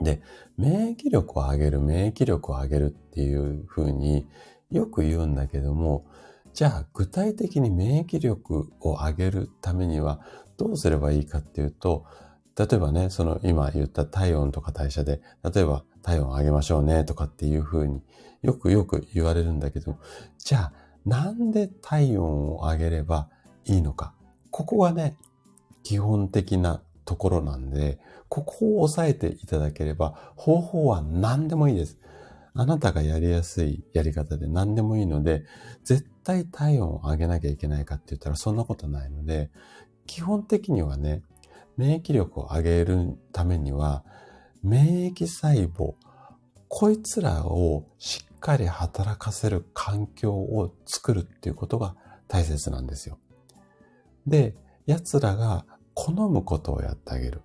[0.00, 0.22] で、
[0.56, 4.26] 免疫力を上げる、免疫力を上げるっていうふうに
[4.70, 6.06] よく言うんだけども、
[6.54, 10.22] じゃあ具体的に免疫力を上げるためには
[10.56, 12.06] どうすればいいかっていうと、
[12.58, 18.02] 例えばね、その今言った体温とか代謝で、例えば体温を上げましょうねとかっていうふうに
[18.40, 19.98] よくよく言われるんだけど、
[20.38, 23.28] じゃあなんで体温を上げれば
[23.64, 24.12] いいのか。
[24.50, 25.16] ここがね、
[25.82, 31.98] 基本的なところなんで、ここを押さえていただければ、方法は何でもいいです。
[32.54, 35.44] あなたがやりやすいやり方で何でもいいので、
[35.84, 39.50] 絶対体温を上げなきゃいけないかって言ったらそんなことないので、
[40.06, 41.22] 基本的にはね、
[41.76, 44.04] 免疫力を上げるためには、
[44.62, 45.94] 免疫細胞、
[46.68, 51.96] こいつらをしっかり働かせる環境を作るっていうことが
[52.28, 53.18] 大切なんですよ。
[54.26, 57.42] で、奴らが好むことをやってあげる。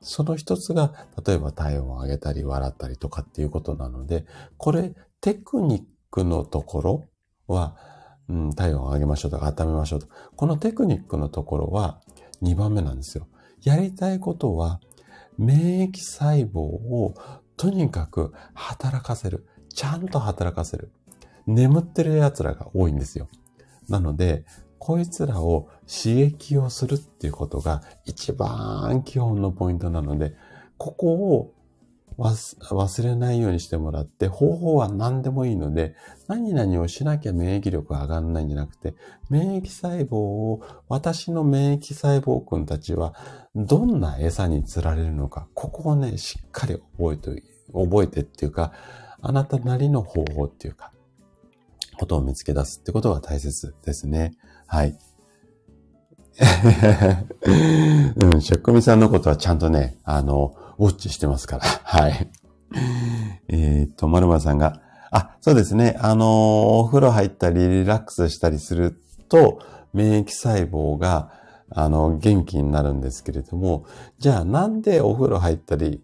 [0.00, 7.04] その一つが、例えば体温を上げたり笑ったりとかっていうことなので、これテクニックのところ
[7.46, 7.76] は、
[8.28, 10.08] うん、体温を上げましょうとか温めましょうと。
[10.36, 12.00] このテクニックのところは
[12.42, 13.28] 2番目なんですよ。
[13.62, 14.80] やりたいことは、
[15.38, 17.14] 免疫細胞を
[17.56, 19.46] とにかく働かせる。
[19.72, 20.90] ちゃんと働かせる。
[21.46, 23.28] 眠ってる奴らが多いんですよ。
[23.88, 24.44] なので、
[24.78, 30.34] こいつらを刺激をするっていうことが一番基本のポイントなので、
[30.76, 31.52] ここを
[32.18, 35.94] 忘れないようにしてもらって、方法は何でもいいので、
[36.28, 38.94] 何々をしなきゃ免疫力が上がらないんじゃなくて、
[39.30, 43.14] 免疫細胞を、私の免疫細胞君たちは、
[43.54, 48.72] どんな餌に釣られるのか、ここをね、しっかり覚えて、覚えてっていうか、
[49.22, 50.92] あなたなりの方法っていうか、
[51.96, 54.34] ことを見つけ出すってことが大切ですね。
[54.66, 54.98] はい。
[58.16, 61.64] うん、しょっこみさんのことはちゃんとね、あの、ウォッチしてますから。
[61.64, 62.30] はい。
[63.48, 64.80] えっと、まるまさんが、
[65.12, 65.96] あ、そうですね。
[66.00, 69.60] あの、お風呂入ったり、リラックスしたりすると、
[69.92, 71.30] 免疫細胞が、
[71.70, 73.84] あの、元気になるんですけれども、
[74.18, 76.02] じゃあなんでお風呂入ったり、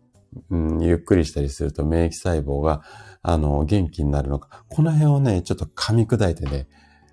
[0.50, 2.82] うん、ゆっくりしたりすると免疫細胞が、
[3.28, 4.64] あの、元気になるのか。
[4.70, 6.66] この辺をね、ちょっと噛み砕いてね、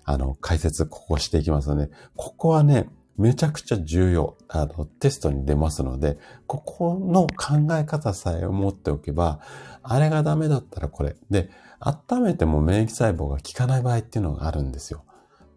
[0.04, 4.38] あの、解説、ここしていきますので、ここはね、めちゃくちゃ重要。
[4.48, 9.40] あの、テストに出ますので、ここの考え方さえ持っておけば、
[9.82, 11.16] あれがダメだったらこれ。
[11.28, 11.50] で、
[11.80, 15.04] 温めても免疫細胞が効かない場合っていうのがあるんですよ。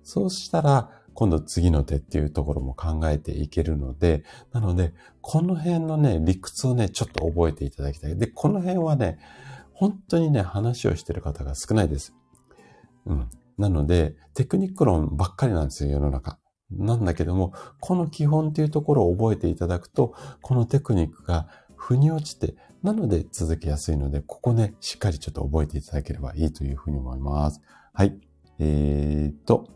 [0.03, 8.17] そうしたら、今度次の手っていうところも考えていけるので、なので、この辺のね、理屈をね、ちょっと覚えていただきたい。
[8.17, 9.19] で、この辺はね、
[9.79, 12.13] 本当にね、話をしてる方が少ないです。
[13.05, 13.29] うん。
[13.57, 16.37] なので、テクニック論ばっかりなんですよ、世の中。
[16.69, 27.61] なんだけども、この基本っていうところを覚えていただくと、このテクニックが腑に落ちて、なので続けやすいので、ここね、しっかりちょっと覚えていただければいいというふうに思います。
[27.93, 28.19] はい。
[28.59, 29.69] えー、っと、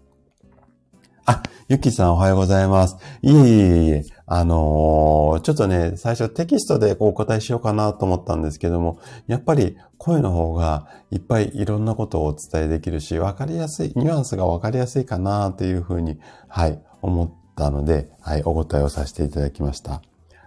[1.26, 2.98] あ、ゆきさんおはようございます。
[3.22, 20.02] いえいえいえ、あのー、ちょっとね、最初テキストでお答えしようかなと思ったんですけども、やっぱり声の方がいっぱいいろんなことをお伝えできるし、わかりやすい、ニュアンスがわかりやすいかなというふうに、はい、思ったので、はい、お答えをさせていただきました。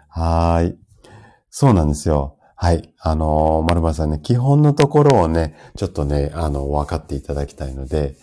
[0.09, 0.77] はい。
[1.49, 2.37] そうなんですよ。
[2.55, 2.93] はい。
[2.99, 8.17] あのー、丸さんね、基本のところをね、ちょっとね、あの、分かっていただきたいので、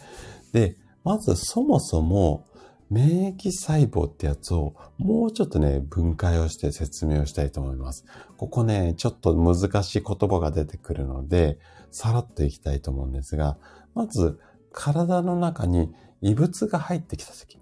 [0.54, 2.46] で、まずそもそも
[2.90, 8.06] 免疫細胞ってやつをもうちょっとね、分解をして説明をしたいと思います。
[8.38, 11.58] ここね、ちょっと難しい言葉が出てくるので、
[11.92, 13.58] さらっといきたいと思うんですが、
[13.96, 14.40] まず
[14.72, 17.60] 体の中に異物が入ってきたとき、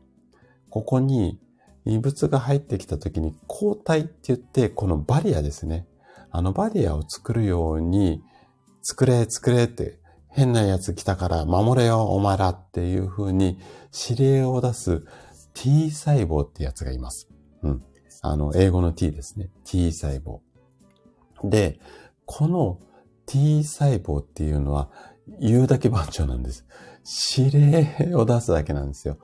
[0.69, 1.39] ここに
[1.85, 5.87] 異物が入ってきたときに抗体って言って、このバリアですね。
[6.29, 8.21] あのバリアを作るように、
[8.81, 10.00] 作れ、作れって
[10.31, 13.59] 変な奴来たから守れよ、お前らっていう風に
[14.09, 15.03] 指令を出す
[15.53, 17.29] T 細胞ってやつがいます。
[17.63, 17.83] うん。
[18.21, 19.49] あの、英語の T ですね。
[19.65, 20.39] T 細胞。
[21.43, 21.79] で、
[22.25, 22.79] この
[23.25, 24.89] T 細胞っていうのは
[25.39, 26.65] 言うだけ番長なんです。
[27.37, 29.17] 指令を出すだけなんですよ。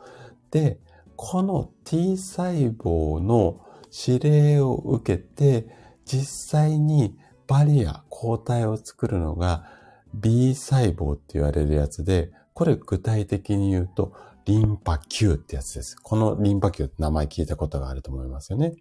[0.52, 0.80] で、
[1.16, 3.62] この T 細胞の
[4.08, 5.68] 指令を受けて、
[6.06, 7.18] 実際に
[7.48, 9.77] バリア、抗体を作るのが
[10.20, 14.14] B 細胞って言われるやつで、これ具体的に言うと、
[14.46, 15.96] リンパ球ってやつです。
[16.02, 18.74] このリンパ球って名前聞いたことがあると思いますよね。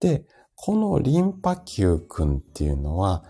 [0.00, 3.22] で、このリンパ球くんっていうのは、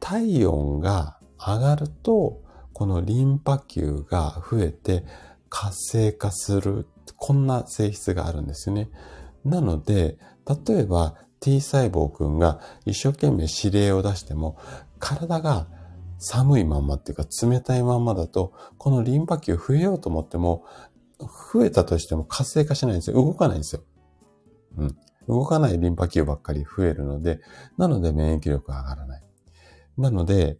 [0.00, 5.04] 体温が上がると、このリンパ球が増えて
[5.48, 8.90] 活性化する、こんな性質があるんですよね。
[9.44, 10.18] なので、
[10.66, 14.56] 例えば T 細胞くんが一生懸命指令を出しても、
[14.98, 15.68] 体が
[16.24, 20.64] 寒いまんまっていうか冷たいまんまだと、このリンパ球増えようと思っても、
[21.52, 23.16] 増えたとしても活性化しないんですよ。
[23.16, 23.82] 動かないんですよ。
[24.78, 24.96] うん。
[25.28, 27.40] 動かないリンパ球ばっかり増えるので、
[27.76, 29.22] なので免疫力が上がらない。
[29.98, 30.58] なので、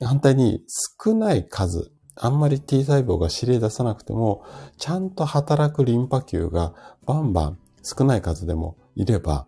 [0.00, 0.62] 反対に
[1.04, 4.44] 少ない数、あんまり T 細胞が指令出さなくても、
[4.78, 9.46] ちゃんと働くリンパ球がバンバン少ない数でもいれば、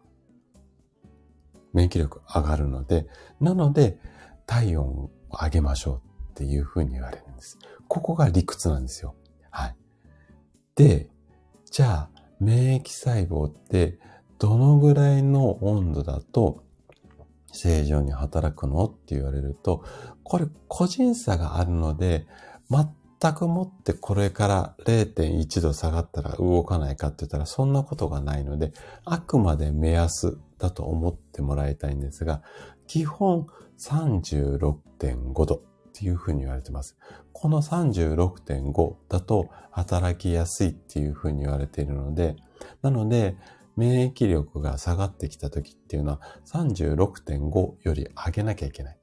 [1.73, 3.07] 免疫力上がるので、
[3.41, 3.99] なので、
[4.47, 7.59] 体温上げましょうっていうふうに言われるんです。
[7.89, 9.15] ここが理屈なんですよ。
[9.51, 9.77] はい。
[10.75, 11.09] で、
[11.71, 13.99] じゃあ、免疫細胞って
[14.39, 16.63] どのぐらいの温度だと
[17.53, 19.85] 正常に働くのって言われると、
[20.23, 22.27] これ個人差があるので、
[22.71, 28.73] 全くもってこれから0.1度下がったら動かないかって言ったらそんなことがないので、
[29.05, 32.43] あくまで目安だと思ってもらいたいんですが、
[32.87, 33.47] 基本
[33.79, 35.61] 36.5度っ
[35.93, 36.97] ていうふうに言われてます。
[37.33, 42.37] この36.5だと働きやすいっていうふうに言われているので、
[42.83, 43.37] なので、
[43.77, 48.99] 免疫力が下がってきた時っていうのは36.5より上げなきゃいけない。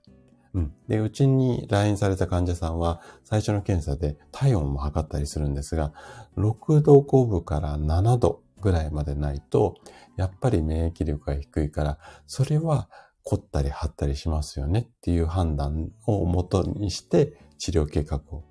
[0.56, 0.74] うん。
[0.88, 5.94] で、うちに来院された患者さんは最初の検査で体温も測ったりするんですが、
[6.38, 9.76] 6度5分から7度ぐらいまでないと、
[10.16, 12.90] やっぱり免疫力が低いから、それは
[13.24, 18.44] 凝ったり張ったりしますよねっていう判断をもとにして治療計画を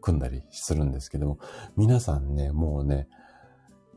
[0.00, 1.38] 組んだりするんですけども、
[1.76, 3.08] 皆さんね、もうね、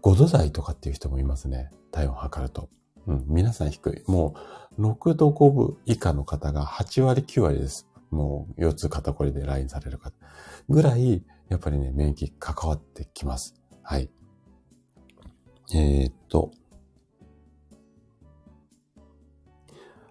[0.01, 1.71] 5度台とかっていう人もいますね。
[1.91, 2.69] 体温測ると。
[3.07, 4.03] うん、皆さん低い。
[4.11, 4.35] も
[4.77, 7.87] う、6度5分以下の方が8割9割です。
[8.11, 10.15] もう、腰痛肩こりで来院される方。
[10.67, 13.55] ぐらい、やっぱりね、免疫関わってきます。
[13.83, 14.09] はい。
[15.73, 16.51] えー、っと、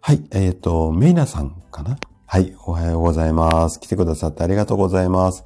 [0.08, 1.98] はい、えっ、ー、と、メイナさんかな？
[2.24, 3.78] はい、おはようございます。
[3.78, 5.44] 来てくださってありがとうございます。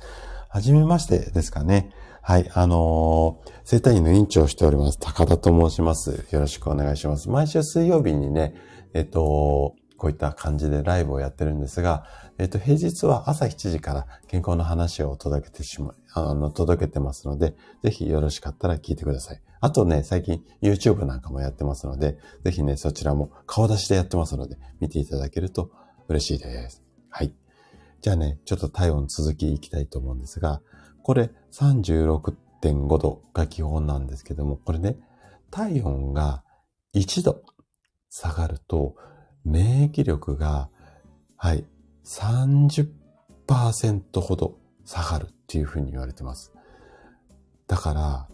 [0.48, 1.90] はじめましてですかね。
[2.22, 5.00] はい、あのー、生体院の院長をしております。
[5.00, 6.28] 高田と申します。
[6.30, 7.28] よろしくお願いします。
[7.28, 8.54] 毎週水曜日にね、
[8.94, 12.06] えっ、ー、と、こういった感じでライブをやってるんですが、
[12.38, 19.42] えっ、と、平日は朝7時から健康の話を届けてしま、あの、届けてますので、ぜひよろしかったら聞いてください。
[19.62, 25.70] あとね、最近 YouTube なんかもやってますので、ぜひね、そちらも顔出しでやってますので、見ていただけると
[26.08, 26.82] 嬉しいです。
[27.08, 27.32] はい。
[28.00, 30.62] じゃあね、ちょっと体温続きいきたいと思うんですが、
[31.04, 34.96] これ36.5度が基本なんですけども、これね、
[35.52, 36.42] 体温が
[36.96, 37.44] 1度
[38.10, 38.96] 下がると、
[39.44, 40.70] 免疫力が、
[41.36, 41.64] はい、
[42.04, 46.52] 30%ほど下がるっていうふうに言われてます。
[47.68, 48.28] だから、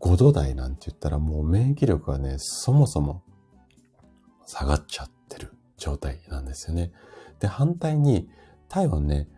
[0.00, 3.22] 5度台なんて言ったらもう免疫力がね、そもそも
[4.46, 6.92] 下がっちゃってる状態なんですよね。
[7.38, 8.28] で、反対に
[8.68, 9.28] 体温ね、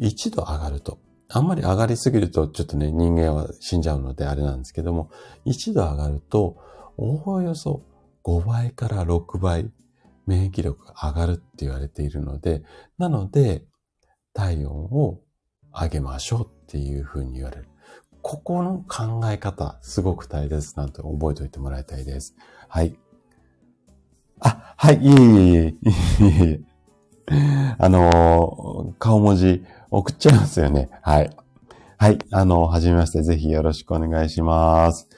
[0.00, 5.10] 1度上がると、あんまり上がりすぎるとちょっとね、人間は死んじゃうのであれなんですけども、
[5.46, 6.56] 1度上がると、
[6.96, 7.82] おおよそ
[8.24, 9.70] 5倍から6倍
[10.26, 12.62] 免疫力が上がるって言われているので、
[12.98, 13.64] なので、
[14.34, 15.20] 体温を
[15.72, 17.68] 上げましょうっていうふうに言われる。
[18.22, 22.34] ここの考え方、すごく大切なと覚えておいてもらいたいです。
[22.68, 22.96] はい。
[24.40, 25.76] あ、はい、いえいえい
[26.20, 26.60] えいえ。
[27.78, 30.90] あの、顔文字送っちゃいますよね。
[31.02, 31.30] はい。
[31.98, 32.18] はい。
[32.30, 35.08] あの、はじめまして、ぜひよろしくお願いします。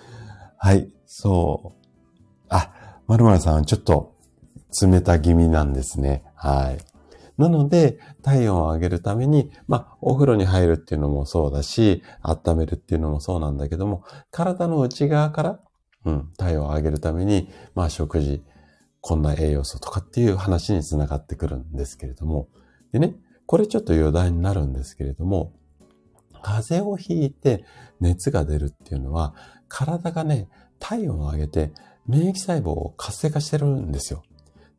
[0.59, 0.91] はい。
[1.07, 1.87] そう。
[2.49, 4.15] あ、まるまるさん、ちょっと
[4.83, 6.25] 冷た気味なんですね。
[6.35, 6.94] はい。
[7.37, 15.61] なので、体温を上げるために、まあ、お風呂に入るっていうのもそうだし、温めるっていうのもそうなんだけども、体の内側から、
[16.05, 18.45] うん、体温を上げるために、まあ、食事、
[19.01, 22.49] こんな栄養素とかっていう話につながってくるんですけれども、
[22.93, 23.17] でね、
[23.47, 25.53] これちょっと余談になるんですけれども、
[26.43, 27.65] 風邪をひいて
[28.01, 29.35] 熱が出るっていうのは、
[29.69, 31.73] 体がね、体温を上げて
[32.07, 34.23] 免疫細胞を活性化してるんですよ。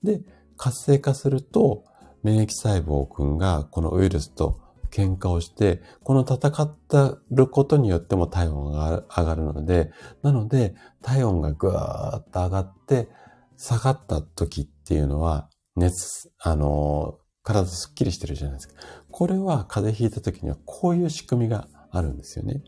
[0.04, 0.22] で、
[0.58, 1.84] 活性化すると、
[2.26, 4.60] 免疫細胞くんがこのウイルスと
[4.90, 9.92] 喧嘩をして、この戦ってることによっても体温が上がるので、
[10.24, 13.10] なので体温がぐーっと上がって
[13.58, 18.74] 下がった時っていうのは熱、あの、体すっきりしてるじゃないですか。
[19.12, 22.64] これは風邪ひいた時にはこういう仕組みがあるんですよね。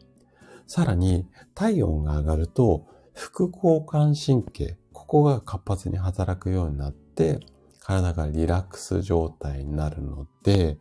[0.67, 7.39] さらに体温が上がると副交感神経、ここが活発に働くようになって、
[7.87, 10.77] 体がリラックス状態になるので、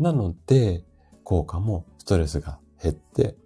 [0.00, 0.84] なので、
[1.22, 3.36] 効果もストレスが減って、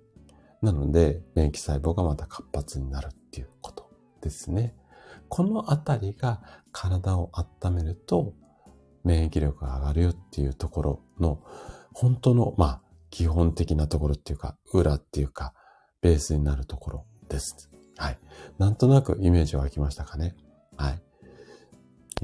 [0.63, 3.91] なので、免疫細胞がまた活発になるっていうこと
[4.23, 4.75] ですね。
[5.29, 6.41] このあたりが
[6.73, 8.33] 体を温めると、
[9.05, 11.43] 免疫力が上がるよっていうところの、
[11.93, 15.53] 本当の、まあ、基本的なところっていうか、裏っていうか、
[16.01, 17.71] ベースになるところです。
[17.99, 18.19] はい。
[18.57, 20.35] なんとなくイメージ湧きましたかね。
[20.79, 21.03] はい。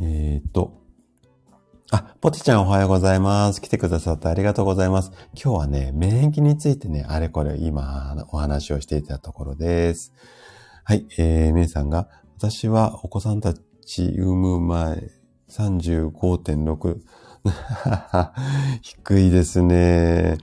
[0.01, 0.79] えっ、と、
[1.91, 3.61] あ、ポテちゃんおはようございます。
[3.61, 5.11] 来てくださってありがとうございます。
[5.35, 10.13] 今日はね、免疫についてね、あれこれ今お話をしていたところです。
[10.85, 15.11] はい、えー、めいさんが、私はお子さんたち産む前
[15.51, 17.01] 35.6。
[18.83, 20.39] 低いですね。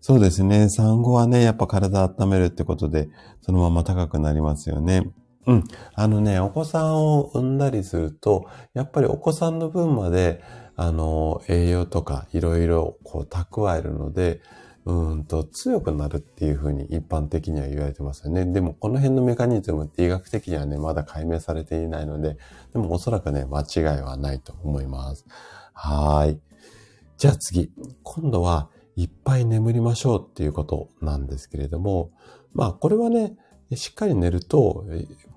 [0.00, 0.68] そうですね。
[0.68, 3.08] 産後はね、やっぱ体温めるってことで、
[3.40, 5.10] そのまま高くなりますよね。
[5.46, 5.64] うん。
[5.94, 10.42] あのね、お子さんを産んだりすると、やっぱりお子さんの分まで、
[10.76, 14.40] あの、栄養とかいろいろこう蓄えるので、
[14.84, 18.44] うんと強くなるっていうふうに一般的には言われてますよね。
[18.46, 22.36] でもこの辺のメカニズムって医学的にはね、まだ解明されていないので、
[22.72, 25.24] でもおそらくね、間違いはないと思います。
[25.72, 26.40] はい。
[27.16, 27.70] じゃあ次。
[28.02, 32.10] 今度はいっぱい眠りましょうっていうことなんですけれども、
[32.52, 33.36] まあこれはね、
[33.76, 34.84] しっかり寝ると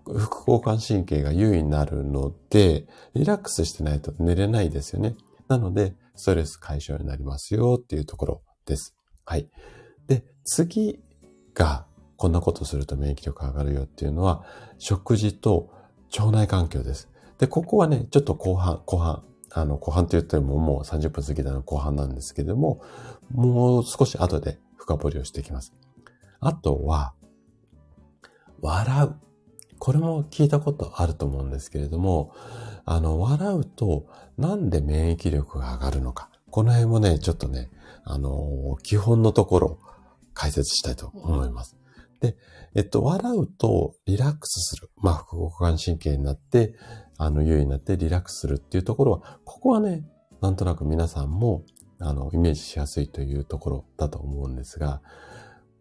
[0.06, 5.16] 副交感神経が優位になるので、リラックスしてないと寝れないですよね。
[5.48, 8.96] なので、ストレス解消になりますよっていうところです。
[9.26, 9.50] はい。
[10.08, 11.00] で、次
[11.54, 11.88] が、
[12.18, 14.46] こんなことすると免疫力上がるよっていうのは、
[14.78, 15.70] 食事と
[16.18, 17.10] 腸内環境です。
[17.40, 22.82] で、ここはね、ちょっと後半、後半、あの、後半と言ってももう30分過ぎたの後半なんですけども、
[23.32, 25.74] もう少し後で深掘りをしていきます。
[26.40, 27.14] あとは、
[28.62, 29.16] 笑う。
[29.80, 32.34] これも聞いたことあると思うんですけれども、
[32.86, 34.08] あの、笑うと
[34.38, 36.30] なんで免疫力が上がるのか。
[36.50, 37.70] この辺もね、ちょっとね、
[38.04, 39.80] あの、基本のところ
[40.34, 41.76] 解説したいと思います。
[42.22, 42.38] で、
[42.76, 44.90] えっと、笑うとリラックスする。
[44.98, 46.76] まあ、副交感神経になって、
[47.18, 50.06] あの、優位になってリラックスするっていうところは、ここはね、
[50.42, 51.64] なんとなく皆さんも、
[52.00, 55.02] あの、イメージしやすいというところだと思うんですが、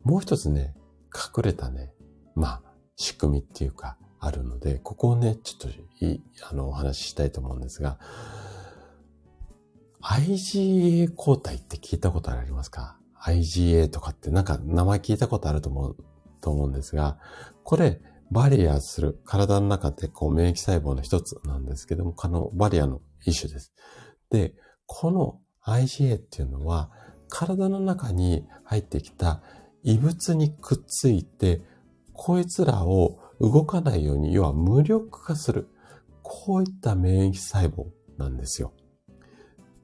[0.05, 0.75] もう一つね、
[1.13, 1.93] 隠れたね、
[2.35, 2.63] まあ、
[2.97, 7.99] 仕組みっていうか、あるので、ここをね、ちょっといい、あの、お話ししたいと思うんですが、
[10.03, 15.97] IgA 抗体って聞いたことありますか ?IgA とかってなんか名前聞いたことあると思う、
[16.41, 17.19] と思うんですが、
[17.65, 23.73] これ、バリアする、体の中でこう免疫細胞の一つなんですけども、このバリアの一種です。
[24.31, 24.55] で、
[24.87, 26.91] この IgA っていうのは、
[27.29, 29.43] 体の中に入ってきた
[29.83, 31.63] 異物にくっついて、
[32.15, 35.69] こいつらを動かないように、要は無力化する。
[36.23, 37.87] こういった免疫細胞
[38.17, 38.73] なんですよ。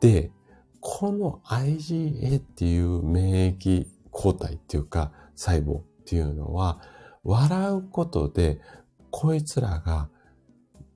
[0.01, 0.33] で、
[0.81, 6.81] この IgA っていう免疫抗体っていうか細胞っていうのは、
[7.23, 8.61] 笑うことで、
[9.11, 10.09] こいつらが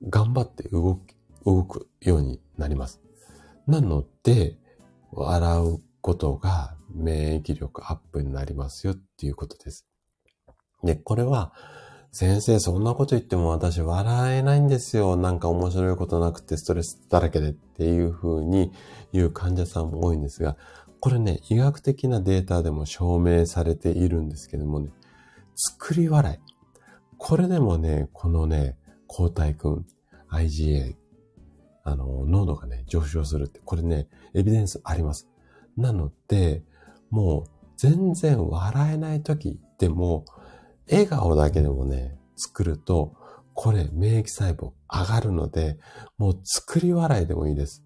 [0.09, 1.15] 頑張って動き、
[1.45, 3.01] 動くようになります。
[3.67, 4.57] なので、
[5.11, 9.85] 笑うことが免疫力アップになりますよっていうことです。
[10.85, 11.51] で、これは、
[12.11, 15.17] 先生、そんなこと言っても私笑えないんですよ。
[15.17, 18.71] なんか面白いことなくてストレスだらけでっていう風に
[19.11, 20.55] 言う患者さんも多いんですが、
[21.01, 24.91] これね、医学的なデータでも証明されているんですけどもね、
[25.55, 26.37] 作り笑い。
[27.17, 28.77] これでもね、このね、
[29.07, 29.85] 抗体くん、
[30.31, 30.95] IgA、
[31.83, 35.27] あの、濃度がね、上昇するって、これね、エビデンスあります。
[35.75, 36.63] なので、
[37.09, 40.25] もう全然笑えない時でも、
[40.89, 43.15] 笑顔だけでもね、作ると、
[43.53, 45.77] これ免疫細胞上がるので、
[46.17, 47.83] もう作り笑いでもいいです。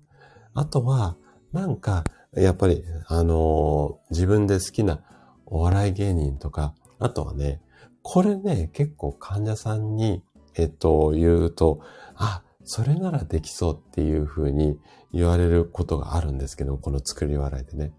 [0.53, 1.17] あとは、
[1.51, 5.01] なんか、やっぱり、あのー、自分で好きな
[5.45, 7.61] お笑い芸人とか、あとはね、
[8.01, 10.23] これね、結構患者さんに、
[10.55, 11.81] えっと、言うと、
[12.15, 14.79] あ、それならできそうっていうふうに
[15.11, 17.93] 言われることがあるんですけどこの作り笑いでね。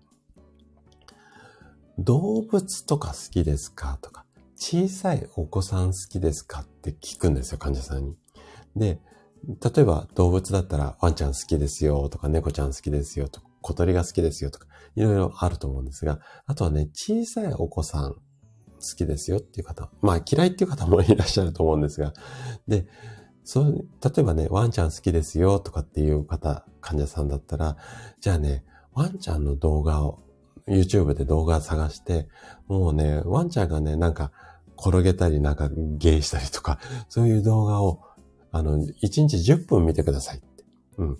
[1.99, 3.99] 動物とか好きですか？
[4.01, 4.25] とか、
[4.63, 8.17] 小さいお子さん好きですかって聞くんですよ、患者さんに。
[8.77, 9.01] で、
[9.75, 18.21] 例えば動物だったらワンちゃん好きですよとか猫ちゃん好きですよとか小鳥が好きですよとかいろいろあると思うんですが、あとはね、小さいお子さん好
[18.97, 22.13] きですよっていう方、まあ嫌いっていう方もいらっしゃると思うんですが、
[22.69, 22.87] で、
[23.45, 27.79] そう、例えばね、ワンちゃん好きですよとかっていう方、患者さんだったら、
[28.21, 30.19] じゃあね、ワンちゃんの動画を
[30.69, 32.29] YouTube で動画探して、
[32.69, 34.33] もうね、ワンちゃんがね、なんか
[34.81, 36.79] 転げたりなんか芸したりとか、
[37.09, 38.01] そういう動画を、
[38.51, 40.65] あの、1日10分見てくださいって。
[40.99, 41.19] うん。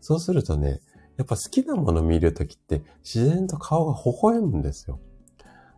[0.00, 0.80] そうするとね、
[1.16, 5.00] やっぱ好きなもの見るときって自然と顔が微笑むんですよ。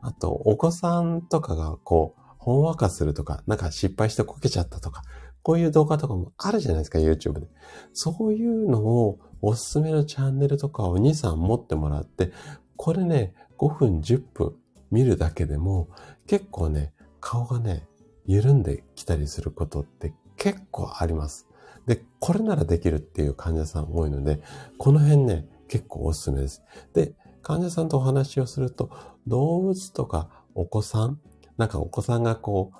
[0.02, 5.02] あと、お子さんとかがこう、ほんわかするとか、なんか失敗してこけちゃったとか、
[5.42, 7.46] こういう動画とかもあるじゃないですか、YouTube で。
[7.92, 12.32] そういうのをおすすめのチャンネルとかを2、3持ってもらって、
[12.76, 14.54] これね、5分、10分
[14.90, 15.88] 見るだけでも
[16.26, 17.86] 結構ね、顔がね、
[18.26, 21.46] 緩んできたりすることって結構あります。
[21.86, 24.40] で、これならできるっていう患者さん多いので、
[24.78, 26.62] この辺ね、結構おすすめです。
[26.92, 28.90] で、患者さんとお話をすると、
[29.26, 31.20] 動物とかお子さん、
[31.56, 32.72] なんかお子さんがこ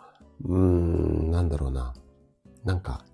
[0.45, 1.95] う、うーん、なんだろうな、
[2.64, 3.05] なんか、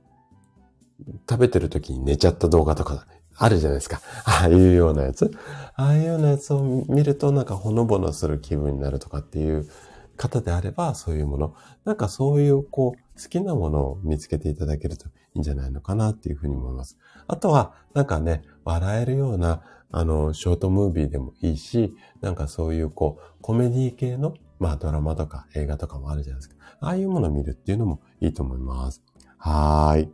[1.28, 3.06] 食べてる時に寝ちゃった動画とか
[3.36, 4.00] あるじゃないですか。
[4.24, 5.30] ああいうようなやつ。
[5.74, 9.68] ああいうようなやつを見るとなんかほのぼのする気分になるとかっていう
[10.16, 11.54] 方であれば、そういうもの。
[11.84, 16.98] なんかそういう、こう、好きなものを見つけていただけるといいんじゃないのかなっていうふうに思います。
[17.26, 26.56] あとは、なんかね、笑えるような、あの、ショートムービーでもいいし、なんかそういう、こう、コメディ系の、まあドラマとか映画とかもあるじゃないですか。
[26.80, 29.02] ああいうものを見るっていうのもいいと思います。
[29.38, 30.12] はーい。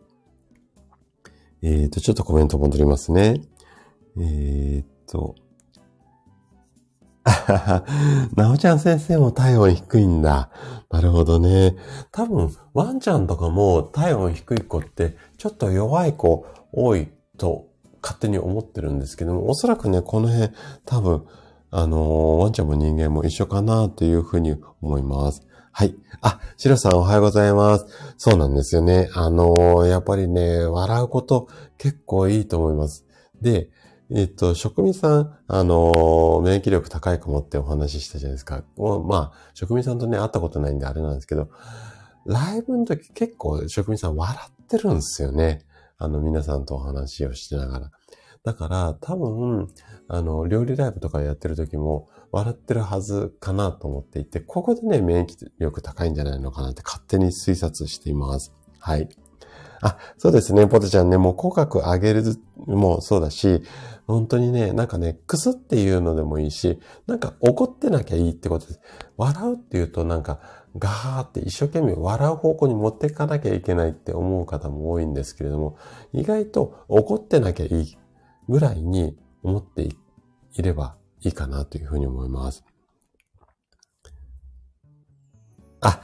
[1.62, 3.40] えーと、ちょっとコメント戻りますね。
[4.18, 5.36] えーと、
[8.34, 10.50] なおちゃん先生も体温低いんだ。
[10.90, 11.76] なるほどね。
[12.10, 17.08] 多分、ワンちゃんとかも体温低い子って、ちょっと弱い子多い
[17.38, 17.66] と
[18.02, 20.52] 勝手に思ってるんですけども、おそらくね、この辺
[20.84, 21.24] 多分、
[21.70, 25.46] あのー、ワンちゃんも人間も一緒かなというふうに思います。
[25.70, 25.94] はい。
[26.20, 27.86] あ、シロさんおはようございます。
[28.18, 29.08] そうなんですよね。
[29.14, 31.48] あのー、やっぱりね、笑うこと
[31.78, 33.06] 結構いいと思います。
[33.40, 33.70] で、
[34.14, 38.62] えっと、職人さん、あの、免疫力高いかもってお話ししたじゃないですか。
[38.76, 41.48] まあ、職人さんとね、会ったことないんであれなんですけど、
[42.26, 45.64] ライブの時結構職人さん笑ってるんですよね。
[45.98, 47.90] あの、皆さんとお話をしながら。
[48.44, 49.68] だから、多分、
[50.08, 58.52] あの、料理ライブとかやってる時も、笑ってるはずかなと思っていて、ここでね、免疫力高いんじゃないのかなって勝手に推察しています。
[58.78, 59.08] はい。
[59.82, 62.22] あ、そうですね、ポテちゃんね、もう口角上げる
[62.66, 63.62] もそうだし、
[64.06, 66.78] 本当にね、なんかね、くすっていうのでもいいし、
[67.08, 68.80] なんか怒ってなきゃいいってことです。
[69.16, 70.40] 笑うっていうとなんか、
[70.78, 75.76] ガーって一生懸命笑う方向に持っていかなきゃいけないって思う方も多いんですけれども、
[76.12, 77.98] 意外と怒ってなきゃいい
[78.48, 82.64] ぐらいに思っていればいいかなというふうに思います。
[85.80, 86.00] あ、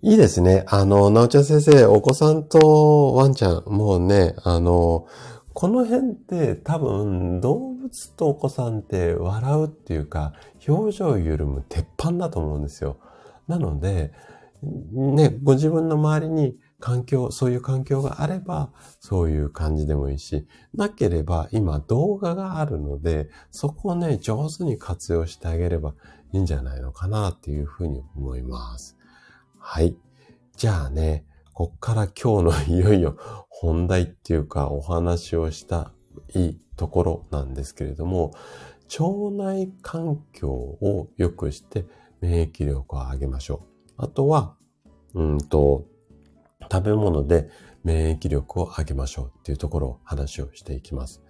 [0.00, 0.64] いいですね。
[0.68, 5.06] あの、なおちゃん先生、お子さんとワンちゃん、もうね、あの、
[5.54, 10.34] この辺って多分動物とお子さんって笑うっていうか、
[10.68, 12.98] 表情緩む鉄板だと思うんですよ。
[13.48, 14.12] なので、
[14.92, 18.70] ね、ご自分の周りに環境、そういう環境があれば、
[19.00, 25.94] そういう感じでもいいし、なければ今動画があるので、そこをね、上手に活用してあげれば
[26.32, 28.97] いいんじゃないのかなっていうふうに思います。
[29.70, 29.94] はい。
[30.56, 33.18] じゃあね、こっから今日のいよいよ
[33.50, 35.92] 本題っていうかお話をした
[36.32, 38.32] いところなんですけれども、
[38.98, 41.84] 腸内環境を良くして
[42.22, 43.92] 免疫力を上げましょう。
[43.98, 44.56] あとは、
[45.12, 45.84] うんと、
[46.72, 47.50] 食べ物で
[47.84, 51.22] 免疫力を上げましょうっていうところを話をしていきます。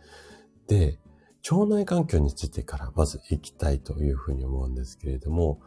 [0.69, 1.01] で、
[1.51, 5.61] 腸内環境についてからまず行きたいというふうに思うんですけれども、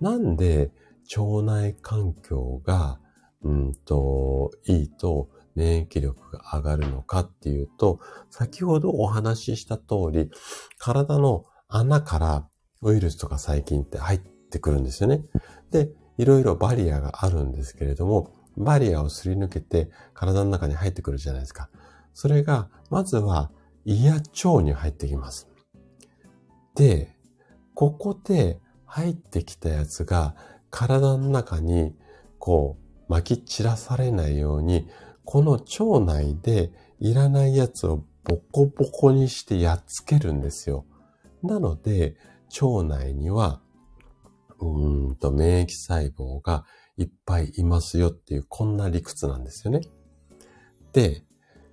[0.00, 0.70] なんで
[1.16, 2.98] 腸内環境が、
[3.42, 8.00] うんと、いいと免疫力が上がるのかっていうと、
[8.30, 10.30] 先ほどお話しした通り、
[10.78, 12.48] 体の穴から
[12.82, 15.24] ウイルスとか細菌って入ってくるんですよね。
[15.70, 21.68] で、いろいろバリアがあるんですけれども、バリアをすり抜けて体の中に入ってくるじゃないですか。
[22.12, 23.50] それが、まずは
[23.84, 25.48] 胃や腸に入ってきます。
[26.76, 27.16] で、
[27.74, 30.36] ここで入ってきたやつが
[30.74, 31.94] 体の中に
[32.40, 32.76] こ
[33.08, 34.88] う巻き散らされないように、
[35.24, 40.84] この腸内でいらないやつをボコボコにしてやっつけるんですよ。
[41.44, 42.16] なので、
[42.60, 43.60] 腸内には
[44.58, 46.64] うんと免疫細胞が
[46.96, 49.80] いっぱいいますよっていう、こんな理屈なんですよね。
[50.92, 51.22] で、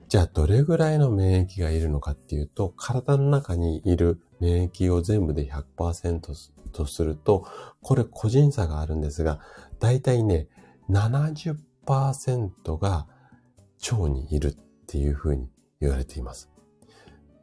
[0.09, 6.35] じゃあどれぐらいの免疫がいるのかっていうと、体の中にいる免疫を全部で100%
[6.71, 7.45] とすると、
[7.81, 9.39] これ個人差があるんですが、
[9.79, 10.47] だいたいね、
[10.89, 13.07] 70%が
[13.91, 14.57] 腸にいるっ
[14.87, 15.49] ていうふうに
[15.79, 16.49] 言われています。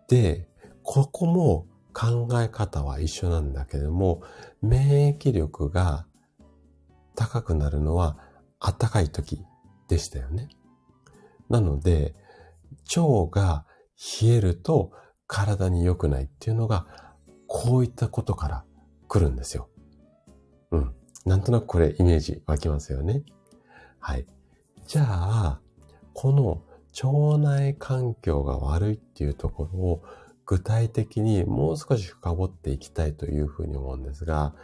[0.08, 0.48] で、
[0.82, 4.22] ここも考え方は一緒なんだけども、
[4.62, 6.06] 免疫力が
[7.14, 8.16] 高くなるのは
[8.60, 9.44] 暖かい時
[9.88, 10.48] でしたよね。
[11.48, 12.14] なので、
[12.96, 13.66] 腸が
[14.22, 14.92] 冷えると
[15.26, 16.86] 体に良くないっていうのが、
[17.46, 18.64] こういったことから
[19.08, 19.68] 来るんですよ。
[20.70, 20.94] うん。
[21.24, 23.22] なんとなくこれイメージ湧きますよね。
[23.98, 24.26] はい。
[24.86, 25.60] じゃあ、
[26.14, 26.62] この
[27.02, 30.02] 腸内環境が悪いっていうところを
[30.46, 34.54] 具体的にもう少し深掘っていきたいというふうに思うんですが、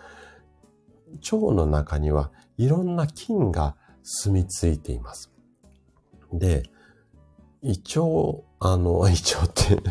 [1.31, 5.31] 腸の中にはいろんな菌が住み着いています。
[6.33, 6.65] で、
[7.63, 9.83] 胃腸、あの、胃腸って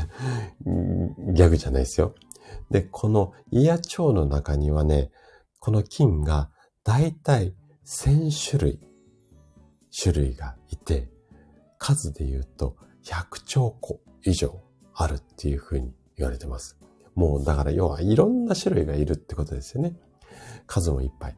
[0.66, 2.14] ギャグじゃないですよ。
[2.70, 5.12] で、この胃や腸の中にはね、
[5.60, 6.50] この菌が
[6.84, 7.54] だいたい
[7.86, 8.80] 1000種類、
[9.98, 11.10] 種類がいて、
[11.78, 14.62] 数で言うと100兆個以上
[14.94, 16.78] あるっていうふうに言われてます。
[17.16, 19.96] もうだから要はいろんな種類がいるってことですよね。
[20.66, 21.38] 数もいっぱい。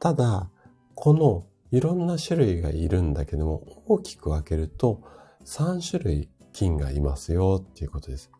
[0.00, 0.50] ただ、
[0.94, 5.02] このいろんな種類がいるんだけども、大きく分けると
[5.44, 8.30] 3種類菌がいますよっていうことです。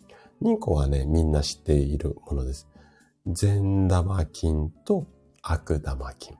[0.42, 2.68] 2個はね、みんな知っているものです。
[3.26, 5.06] 善玉菌と
[5.42, 6.36] 悪玉菌。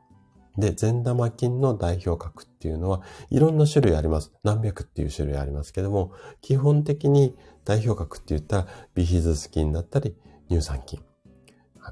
[0.59, 4.33] で、善玉菌の代表格っていうのは、いろんな種類あります。
[4.43, 10.15] 何百っていう種類ありますけども、基本的に代表格って言ったら、ビヒズス菌だったり、
[10.51, 11.01] 乳酸菌。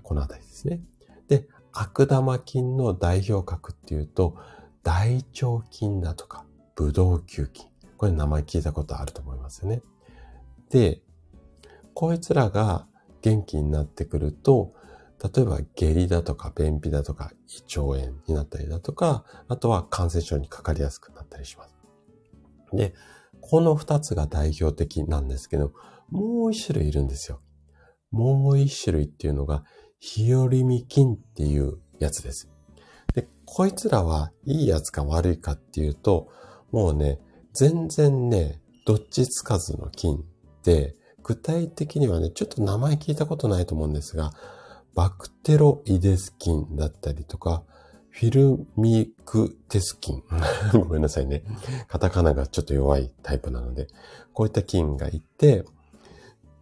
[0.03, 0.83] このあたりですね。
[1.29, 4.37] で、悪玉菌の代表格っていうと、
[4.83, 6.45] 大腸菌だとか、
[6.75, 7.67] ブドウ球菌。
[7.97, 9.83] これ名前聞いたことあると思いますよね。
[10.71, 11.03] で、
[11.95, 12.87] こいつらが
[13.23, 14.75] 元気になってくると、
[15.23, 21.75] 例えば下痢だとか便秘だとか胃腸炎になったりだとか、あとは感染症にかかりやすくなったりします。
[22.73, 22.95] で、
[23.41, 25.73] この二つが代表的なんですけど、
[26.11, 27.41] もう一種類いるんですよ。
[28.11, 29.65] もう一種類っていうのが、
[29.99, 32.51] ヒオリミ菌っていうやつです。
[33.15, 36.29] で、こいつらはいいやつか悪いかっていうと、
[36.73, 37.21] もうね、
[37.53, 40.25] 全然ね、どっちつかずの菌
[40.65, 40.97] で、
[41.31, 44.33] 具体的にはね、ちょっと名前聞いたことないと思うんですが、
[44.97, 47.63] バクテロイデス菌だったりとか、
[48.09, 50.25] フィルミクテス菌。
[50.75, 51.45] ごめんなさいね。
[51.87, 53.87] カタカナがちょっと弱いタイプなので、
[54.33, 55.65] こういった菌がいて、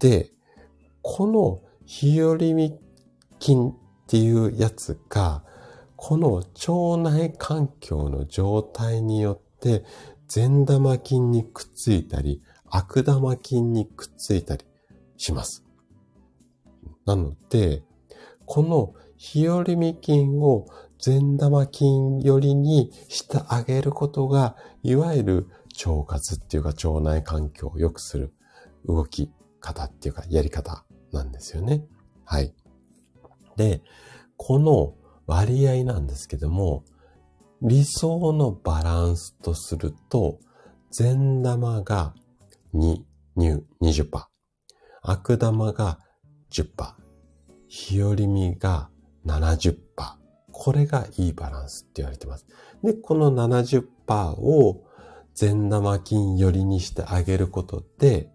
[0.01, 0.35] で、
[1.01, 2.79] このヒオリミ
[3.39, 3.75] 菌っ
[4.07, 5.45] ていうやつが、
[5.97, 9.83] この腸内環境の状態によって、
[10.27, 14.65] 善玉菌にくっついたり、悪玉菌にくっついたり
[15.17, 15.65] します。
[17.07, 17.83] なので、
[18.45, 20.67] この日和見菌を
[20.99, 25.47] 善玉菌寄りにしてあげることが、いわゆる
[25.87, 28.33] 腸活っていうか腸内環境を良くする
[28.87, 31.85] 動き方っていうかやり方なんですよね。
[32.25, 32.55] はい。
[33.57, 33.83] で、
[34.37, 34.95] この
[35.27, 36.85] 割合なんですけども、
[37.61, 40.39] 理想のバランスとすると、
[40.91, 42.15] 善玉が
[42.75, 42.97] 2、
[43.37, 44.25] 2 20%、
[45.03, 45.99] 悪玉が
[46.51, 46.67] 10%、
[47.69, 48.91] 日和見が
[49.27, 49.77] 70%。
[50.51, 52.47] これがいいバランスって言われてます。
[52.83, 53.85] で、この70%
[54.41, 54.85] を
[55.35, 58.29] 善玉菌寄りにしてあげることで、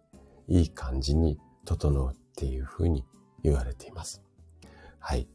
[0.48, 3.04] いい感じに整うっていうふうに
[3.44, 4.24] 言われています。
[5.00, 5.28] はい。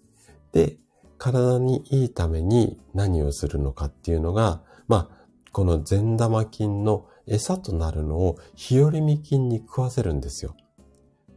[0.52, 0.78] で、
[1.18, 10.54] 体にいいために何をするのかっていうのが、まあ、この善玉菌の餌となるのを日和見菌に食わせるんですよ。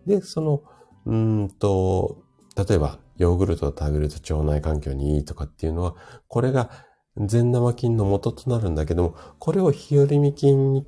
[0.06, 0.64] で、その、
[1.06, 2.24] うんと、
[2.56, 5.96] 例えば、ヨーグルトを食べると腸内環境にいいとかっていうのは、
[6.28, 6.72] これが
[7.18, 10.86] 善玉菌の元となるんだけども、これを日和見菌に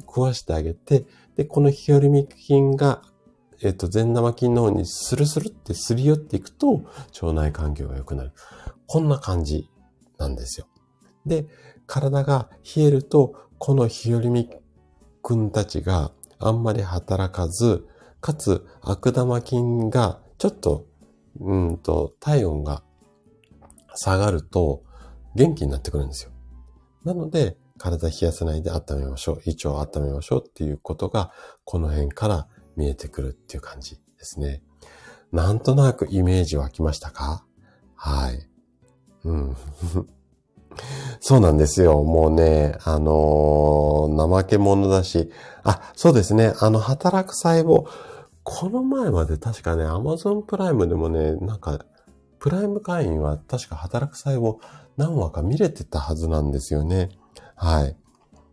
[0.00, 3.02] 食わしてあげて、で、この日和見菌が
[3.62, 6.84] えっと、善玉菌の方にスルスルってすり寄っていくと、
[7.22, 8.32] 腸内環境が良くなる。
[8.86, 9.70] こんな感じ
[10.18, 10.66] なんですよ。
[11.26, 11.46] で、
[11.86, 13.34] 体が冷えると、
[13.64, 14.50] この日和見
[15.22, 16.10] 君たちが
[16.40, 17.86] あんまり働かず、
[18.20, 20.86] かつ悪玉菌がちょっと、
[21.38, 22.82] うんと、体温が
[23.94, 24.82] 下がると
[25.36, 26.32] 元気になってくるんですよ。
[27.04, 29.42] なので、体冷やさないで温めましょう。
[29.44, 31.30] 胃腸を温めましょうっていうことが、
[31.62, 34.60] この辺から見えてくるっていう感じですね。
[35.30, 37.46] なんとなくイメージ湧きましたか？
[37.94, 38.44] はい。
[39.22, 39.56] うん。
[41.20, 42.02] そうなんですよ。
[42.02, 45.30] もうね、あのー、怠け者だし、
[45.64, 46.52] あ、そうですね。
[46.60, 47.86] あの、働く細胞。
[48.44, 51.84] この前まで確かね、Amazon プライムでもね、なんか、
[52.40, 54.56] プライム会員は確か働く細胞
[54.96, 57.10] 何話か見れてたはずなんですよね。
[57.54, 57.96] はい。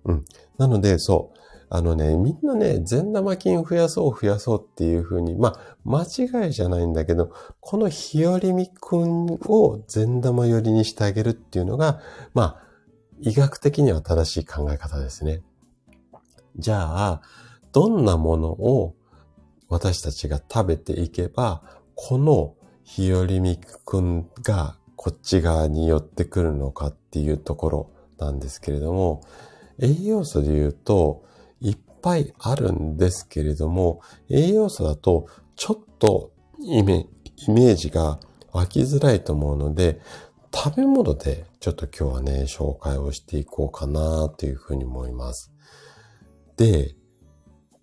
[0.06, 0.26] うん。
[0.58, 1.39] なので、そう。
[1.72, 12.00] あのね、みんなね、善玉菌増やそう増やそうっていうふうに、まあ、間違いじゃないんだけど、この日和見くんを善玉寄りにしてあげるっていうのが、
[12.34, 12.64] まあ、
[13.22, 15.42] 医学的には正しい考え方ですね。
[16.58, 17.22] じゃあ、
[17.72, 18.96] どんなものを
[19.68, 21.62] 私たちが食べていけば、
[21.94, 29.22] この日和見くんがこっち側に寄ってくるのかっていうところなんですけれども、
[29.78, 31.24] 栄養素で言うと、
[32.02, 36.32] ぱいあるんですけれども、栄養素だとちょっと
[36.62, 38.20] イメージが
[38.52, 40.00] 湧きづらいと思うので、
[40.54, 45.52] 食べ物でちょっと今日はね、紹介をしていこうかなというふうに思います。
[46.58, 46.95] で、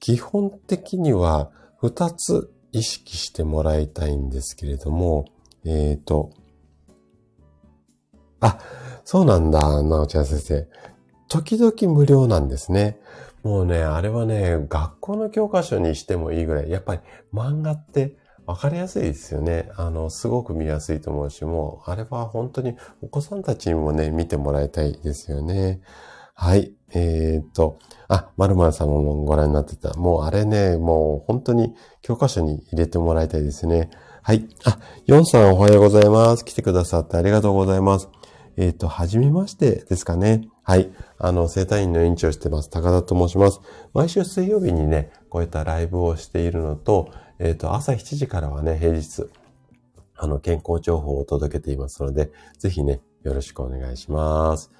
[0.00, 1.50] 基本的には
[1.82, 5.26] 2つ意識してもらいたいんですけれども、
[5.64, 6.30] えっ、ー、と、
[8.40, 8.58] あ、
[9.04, 10.68] そうなんだ、なおちゃん先生。
[11.28, 12.98] 時々無料なんですね。
[13.46, 17.00] もうね、あれはね、学校の教科書にしてもいいぐらい、やっぱり
[17.32, 19.70] 漫画ってわかりやすいですよね。
[19.76, 25.80] あの、すごく見やすいと思うし、もう、あれは本当にお子さんたちにもね、見てもらいたいですよね。
[26.34, 26.74] はい。
[26.92, 27.78] えー、っと、
[28.08, 29.94] あ、まるまるさんもご覧になってた。
[29.94, 31.72] もうあれね、もう本当に
[32.02, 33.90] 教科書に入れてもらいたいですね。
[34.22, 34.48] はい。
[34.64, 36.44] あ、ヨンさんおはようございます。
[36.44, 38.08] 来てくださってありがとうございます。
[38.56, 40.48] えっ、と、はじめましてですかね。
[40.64, 40.90] はい。
[41.18, 42.70] あの、生体院の院長をしてます。
[42.70, 43.60] 高田と申します。
[43.94, 49.28] 毎週水曜日にね、こういったライブをしているのと、えっ、ー、と、朝7時からはね、平日、
[50.16, 54.70] あの、健康情報を届けていますので、ぜひね、よろしくお願いします。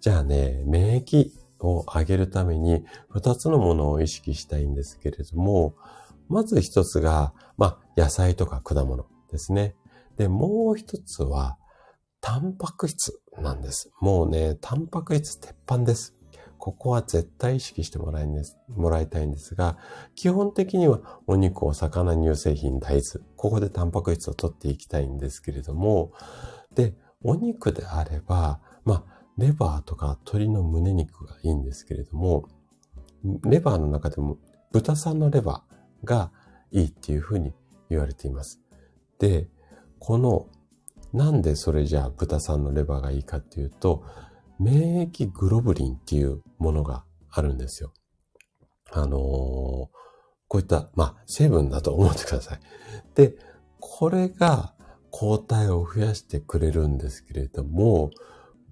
[0.00, 5.74] じゃあね、免疫を上げるために、二つのものを意識したいんですけれども、
[6.28, 9.74] まず一つが、まあ、野菜とか果物ですね。
[10.16, 11.56] で、もう一つは、
[12.20, 13.90] タンパク質なんです。
[14.00, 16.14] もうね、タンパク質鉄板です。
[16.58, 19.78] ここは絶対意識してもらいんですもらいたいんですが、
[20.14, 26.12] 基本的にはお肉、お魚、乳製品、大豆、ここでタンパク質を取っていきたいんですけれども、
[26.74, 32.46] で、お肉であれば、まあ、レバーとか鶏の胸肉がいいんですけれども、
[33.44, 34.36] レバーの中でも
[34.70, 36.30] 豚さんのレバーが
[36.70, 37.54] いいっていうふうに
[37.88, 38.60] 言われています。
[39.18, 39.48] で、
[39.98, 40.46] この
[41.12, 44.04] なんでそれじゃあ豚さんのレバーがいいかっていうと、
[44.58, 47.92] 免疫グロブリンっていうものがあるんですよ。
[48.92, 49.92] あのー、こ
[50.54, 52.60] ういった、まあ、成分だと思ってください。
[53.14, 53.34] で、
[53.78, 54.74] これが
[55.10, 58.10] 抗体を増やしてくれるんですけれども、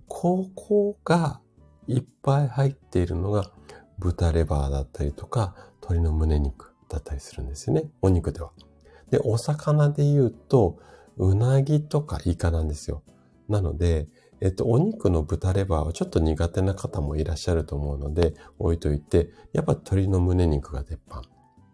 [0.09, 1.41] ここが
[1.87, 3.51] いっぱい入っているのが
[3.99, 7.85] 豚レバーだったりとか、鶏の胸肉だったりするんですよね。
[8.03, 8.53] お肉では。
[9.11, 10.79] で、お魚で言うと、
[11.19, 13.03] うなぎとかイカなんですよ。
[13.49, 14.09] なので、
[14.41, 21.23] えっと、お肉の豚レバーはちょっと苦手な方もいらっしゃると思うので、置いといて、やっぱ鶏の胸肉が鉄板。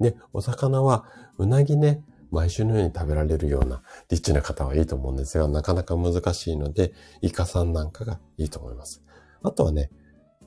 [0.01, 1.05] で、お魚は、
[1.39, 9.03] うなぎね、毎週のように食べられるようなリッチな方はいいと思うんですが、なかなか難しいので、イカさんなんかがいいと思います。
[9.43, 9.91] あとはね、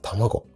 [0.01, 0.47] 卵。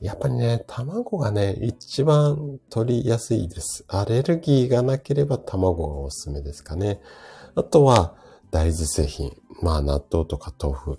[0.00, 3.84] やっぱりね、卵がね、一番取りやすいです。
[3.88, 7.00] アレルギーがなければ卵がおすすめですかね。
[7.56, 8.14] あとは、
[8.50, 9.32] 大豆製品。
[9.62, 10.98] まあ、納豆とか豆腐。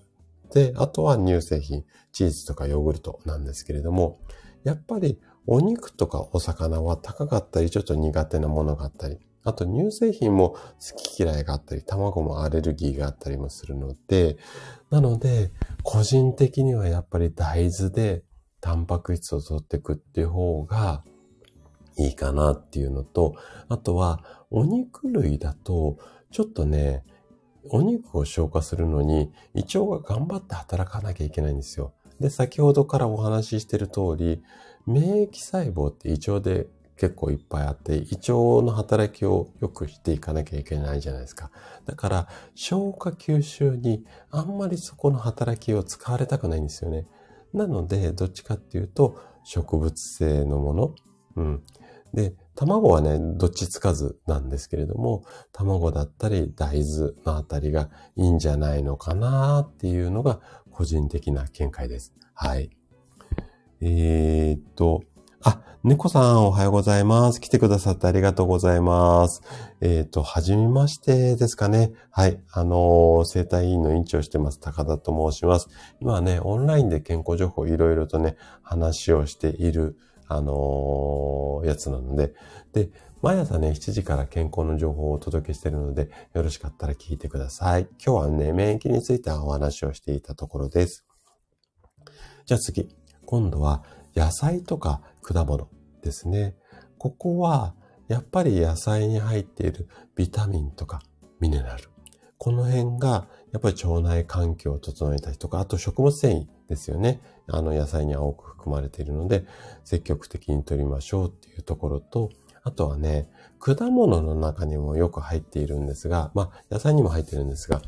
[0.52, 1.86] で、あとは乳製品。
[2.12, 4.20] チーズとかヨーグルトなんですけれども、
[4.64, 10.60] やっぱりお肉とかお魚は高かったり、ちょっと苦手なものがあったり、あと乳製品も好
[10.98, 14.38] き嫌いがあったり、卵もアレルギーがあったりもするので、
[14.90, 15.52] なので、
[15.84, 18.24] 個人的にはやっぱり大豆で
[18.62, 21.04] タンパク質を取っていくっていう方が
[21.98, 23.36] いいかなっていうのと、
[23.70, 25.98] あとはお肉類だと、
[26.38, 27.04] ちょっとね、
[27.68, 31.94] お肉を消化するのに胃腸が頑張って働かなきゃいけないんですよ。
[32.20, 34.44] で、先ほどからお話ししてる通り、
[34.86, 38.34] 免疫細胞って胃腸で結構いっぱいあって、胃腸
[38.64, 41.50] の働きを良くしていかなきゃいけないじゃないですか。
[41.88, 47.08] だから、消化吸収にあんまりそこの働きを使われたくないんですよね。
[47.52, 50.96] なので、どっちかっていうと、植物性のもの。
[51.38, 51.64] うん。
[52.14, 60.40] で、卵はね、どっちつかずなんですけれども、卵だったり大豆のあたりがいいんじゃないのかなっていうのが
[60.72, 62.16] 個人的な見解です。
[62.34, 62.72] はい。
[63.80, 65.04] えー、っと、
[65.44, 67.40] あ、猫さんおはようございます。
[67.40, 69.44] 来てくださってありがとうございます。
[69.80, 71.92] えっ、と、はじめましてですかね。
[72.10, 72.42] はい。
[72.52, 75.70] あのー、生体院の院長してます、高田と申します。
[76.02, 79.96] 今ね、オンラインで健康情報いろいろとね、話をしている、
[80.28, 82.34] あのー、やつなので、
[82.74, 82.90] で、
[83.22, 87.88] 毎朝ね、7時から健康の情報をお届けしているので、よろしかったら聞いてください。
[88.04, 91.06] 今日はね、免疫についてお話をしていたところです。
[92.46, 92.96] じゃあ次。
[93.26, 93.84] 今度は
[94.16, 95.68] 野菜とか果物
[96.02, 96.56] ですね。
[96.98, 97.76] ここは
[98.08, 101.02] やっぱり野菜に入っているビタミンとか
[101.42, 101.90] ミネラル。
[102.38, 107.22] この辺がやっぱり腸内環境を整えたりとか、あと食物繊維ですよね。
[107.48, 109.46] あの野菜には多く含まれているので、
[109.84, 112.30] 積極的に取りましょうっていうところと、
[112.64, 117.82] あとはね、果物の中にもよく入っているんですが、まあ野菜にも入っているんですが、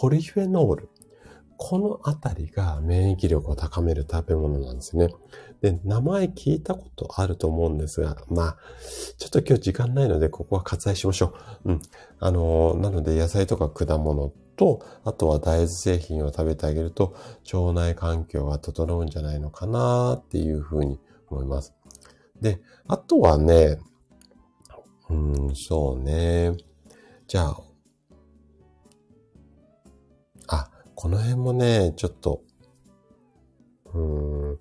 [0.00, 0.88] ポリフェノール。
[1.62, 5.08] このあたりが免疫力を高める食べ物なんですね。
[5.60, 8.56] で、名前聞いたことあると思うんですが、まあ、
[9.18, 11.34] ちょっと今日時間ないので、ここは割愛しましょ
[11.66, 11.72] う。
[11.72, 11.82] うん。
[12.18, 17.16] あの、なので野菜とか果物と、あとは大豆製品を食べてあげると、
[17.50, 21.00] 腸内環境が整うんじゃないのかなっていうふうに
[21.30, 21.74] 思います。
[22.42, 23.78] で、あとはね、
[25.08, 26.58] うん、そうね。
[27.26, 27.60] じゃあ、
[30.48, 32.42] あこの辺もね、ちょっと、
[33.94, 34.58] うん、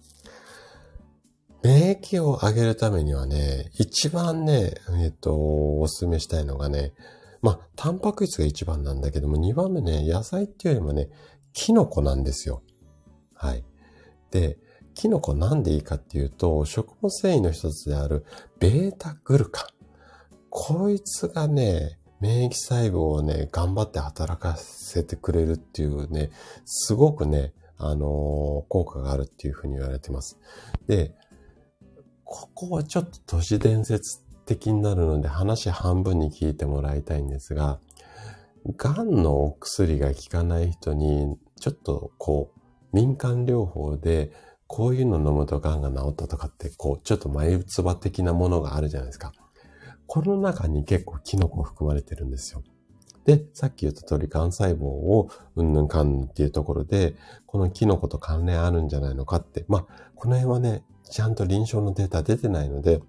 [1.62, 6.94] 免疫を上げるためにはね、一番ね、えっ、と、お勧めしたいのがね、
[7.42, 11.10] まあ、タンパク質が一番なんだけども、二番目ね、野菜っていうよりもね、
[11.54, 12.64] キノコなんですよ。
[13.34, 13.64] はい。
[14.32, 14.58] で、
[14.94, 18.26] キノコなんでいいかっていうと、食物繊維の一つである
[18.60, 19.68] ベータグルカン。
[20.50, 26.32] こいつがね、免疫細胞をね、頑張って働かせてくれるっていうね、
[26.66, 30.38] すごくね、あのー、効果があるっていうふうに言われてます。
[30.88, 31.16] で、
[32.26, 34.20] ここはちょっと都市伝説
[34.50, 37.80] 的になるので話半分に聞いてもらいたいんですが、
[38.78, 42.60] 癌のお薬が効かない人に、ちょっとこう、
[42.92, 44.32] 民間療法で、
[44.66, 49.34] こういうの飲むと癌が治ったとかって、こう、ちょっと眉唾的なものがあるじゃないですか。
[50.08, 52.64] この中に結構キノコ含まれてるんですよ。
[53.26, 63.02] で、さっき言った通り、癌細胞をうんぬんかんぬんっていうところで、このキノコと関連あるんじゃないのかって、まあ、この辺はね、ちゃんと臨床のデータ出てないので、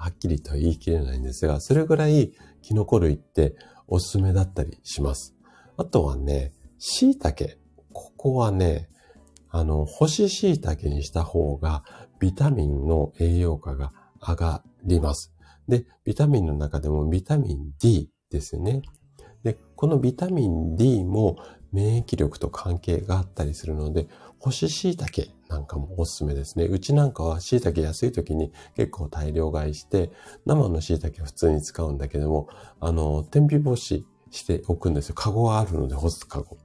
[0.00, 2.32] はっきりと言い切れないんですが、それぐらい
[2.62, 3.54] キノコ類って
[3.86, 5.36] おすすめだったりします。
[5.76, 7.54] あとはね、椎茸。
[7.92, 8.88] ここはね、
[9.50, 11.84] あの、干し椎茸にした方が、
[12.18, 13.92] ビタミンの栄養価が
[14.26, 15.34] 上がります。
[15.68, 18.80] で、ビタミンの中でもビタミン D ですね。
[19.42, 21.36] で、このビタミン D も
[21.72, 26.66] 免疫力と関係があったりするので、干し椎茸なんかもおすすめですね。
[26.66, 30.12] うちなんかは椎茸安い時に結構大量買いして、
[30.46, 32.48] 生の椎茸普通に使うんだけども、
[32.78, 35.16] あの、天日干ししておくんですよ。
[35.16, 36.56] カゴはあるので干すカゴ。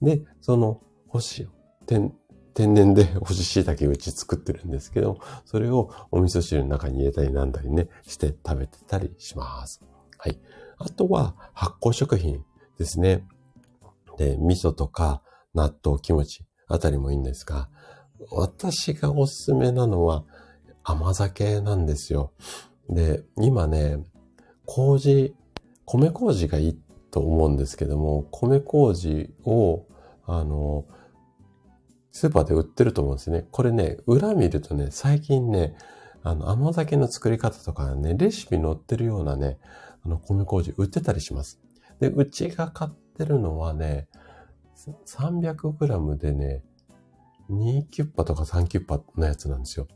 [0.00, 1.48] で、その干し、
[1.86, 2.14] 天、
[2.54, 9.82] 天然で 干し椎茸うち作ってるんですけど、それをお味噌汁の中に入れたりなんだりね、して食べてたりします。
[10.18, 10.38] はい。
[10.78, 12.44] あとは発酵食品
[12.78, 13.26] ですね。
[14.18, 15.20] で、味噌とか
[15.52, 17.68] 納豆、キムチあたりもいいんですが、
[18.30, 20.24] 私がおすすめなのは
[20.84, 22.32] 甘酒なんですよ。
[22.88, 23.98] で、今ね、
[24.66, 25.34] 麹、
[25.84, 26.78] 米麹がいい
[27.10, 29.86] と思うんですけども、米麹を、
[30.26, 30.84] あの、
[32.12, 33.46] スーパーで売ってると思うんですね。
[33.50, 35.76] これね、裏見るとね、最近ね、
[36.22, 39.58] あの、甘酒の作り方とかね、レシピ載ってるようなね、
[40.04, 41.60] あの、米麹売ってたりします。
[42.00, 44.08] で、うちが買ってるのはね、
[45.06, 46.62] 300g でね、
[47.50, 49.88] 2キュッパとか3キュッパのやつなんですよ。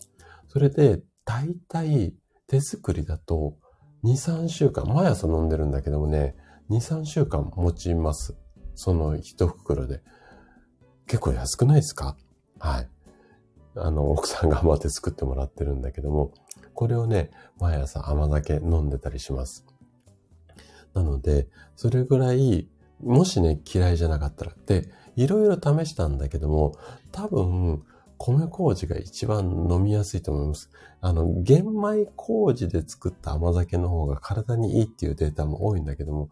[0.49, 2.15] それで、だいたい
[2.47, 3.57] 手作りだと
[4.05, 6.37] 2、3週間、毎朝飲んでるんだけどもね、
[6.71, 8.37] 2、3週間持ちます。
[8.75, 10.03] その一袋で。
[11.07, 12.17] 結構安くないですか？
[12.59, 12.89] はい。
[13.77, 16.33] あの、奥さん頑張って作ってもらってるんだけども、
[16.75, 19.65] これをね、毎朝甘酒飲んでたりします。
[20.95, 22.69] なので、それぐらい、
[23.01, 26.73] もしね、嫌いじゃなかったら、で、いろいろ試したんだけども、
[27.13, 27.83] 多分、
[28.19, 30.71] 米麹が一番飲みやすいと思います。
[31.01, 36.31] あの、玄米麹で作った甘酒の方が体にいいっていうデータも多いんだけども、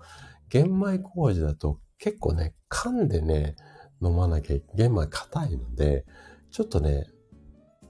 [0.49, 3.57] 玄米麹だと結構ね、噛んでね、
[4.03, 6.05] 飲まなきゃ、玄米硬いので、
[6.51, 7.07] ちょっとね、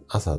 [0.08, 0.38] 朝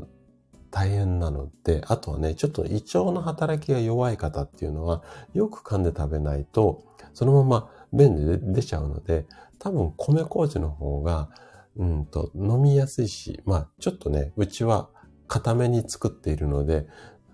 [0.70, 6.84] 大変なので、あとはね、ちょっと胃腸の働きが弱い方っていうのは、よく噛んで食べないと、
[7.14, 9.26] そのまま便で出ちゃうので、
[9.64, 11.30] 多分米麹の方が、
[11.78, 14.89] うんと、飲みやすいし、まあ、ちょっとね、うちは
[15.28, 16.86] 固めに作っているので、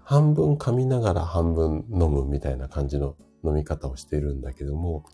[0.03, 5.05] 半分噛みながら半分飲むみたいな感じの飲み方をしているんだけども、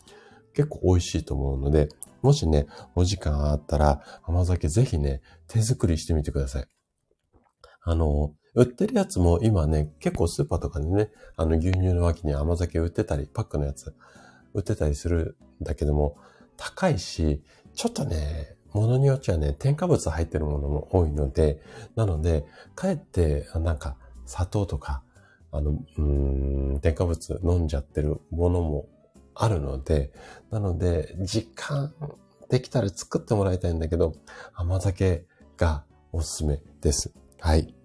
[0.54, 1.88] 結構美味しいと思うので、
[2.20, 6.66] もしね、お時間あったら甘酒ぜひね、手作りしてみてください。
[7.82, 13.94] あの、売ってるやつも今ね、結構スーパーとかにね、あの牛乳の脇に甘酒売ってたり、パックのやつ
[14.52, 16.16] 売ってたりするんだけども、
[16.56, 17.42] 高いし、
[17.74, 21.60] ちょっとね、ものによっちゃね、添加物入ってるものも多いので、
[21.94, 22.44] なので、
[22.74, 23.96] かえって、なんか、
[24.26, 25.02] 砂糖とか、
[25.52, 28.88] あの、うん、添加物飲んじゃってるものも
[29.34, 30.12] あるので、
[30.50, 31.94] なので、時間
[32.48, 34.14] できたら作ってもらいたいんだけど、
[34.54, 35.24] 甘酒
[35.56, 37.12] がおすすめです。
[37.40, 37.75] はい。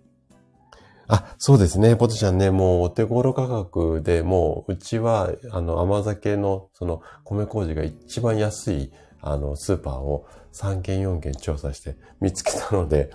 [1.13, 1.97] あ、そうですね。
[1.97, 13.11] ポテちゃんね、もうお手頃価格でもう、うちは、あの、甘酒の、その、米麹が一番安い、あの、スーパーを3軒4軒調査して見つけたので、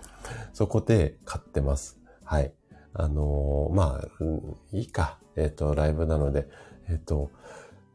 [0.53, 1.99] そこで買ってます。
[2.23, 2.53] はい。
[2.93, 4.25] あのー、まあ、
[4.73, 5.19] いいか。
[5.35, 6.49] えっ、ー、と、ライブなので、
[6.91, 7.31] えっ、ー、と、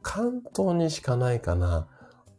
[0.01, 1.87] 関東にしかないかな、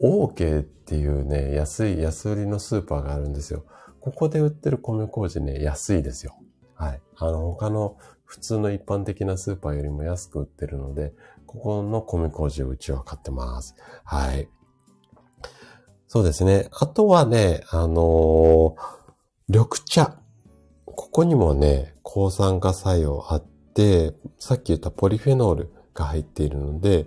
[0.00, 3.64] OK っていうね、安い、安売りのスーパーがあるんですよ。
[4.00, 6.34] ここで売ってる米麹ね、安いですよ。
[6.82, 7.00] はい。
[7.16, 11.12] あの、他の普通の一般的なスーパーよりも安く売ってるので、
[11.46, 13.76] ここの米麹をうちは買ってます。
[14.04, 14.48] はい。
[16.08, 16.68] そうですね。
[16.72, 18.74] あとはね、あのー、
[19.48, 20.18] 緑茶。
[20.86, 27.06] ここにもね、抗酸化作用あって、さっき言ったポリフェノールが入っているので、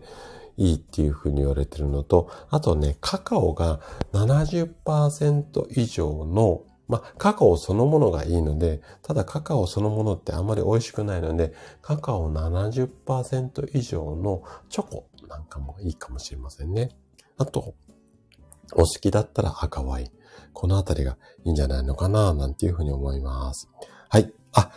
[0.58, 3.82] いいっていうふうに言われてるのと、あとね、カカオが
[4.14, 16.90] 70%以上のまあ、カカオそのものがいいので、ただカカオそのものってあんまり美味しくないので、カカオ70%以上のチョコなんかもいいかもしれませんね。
[17.38, 17.74] あと、
[18.74, 20.08] お好きだったら赤ワイン。
[20.54, 23.70] このあたりがいいんじゃないのかな、なんていうふうに思います。
[24.10, 24.32] はい。
[24.54, 24.72] あ、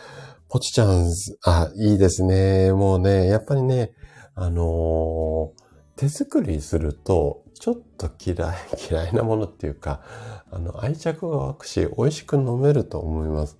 [0.49, 1.11] ポチちゃん、
[1.45, 2.73] あ、いいですね。
[2.73, 3.93] もうね、やっぱりね、
[4.35, 8.55] あのー、手作りすると、ちょっと嫌い、
[8.89, 10.01] 嫌いなものっていうか、
[10.49, 13.57] あの、愛着が湧くし、美味しく飲めると思います。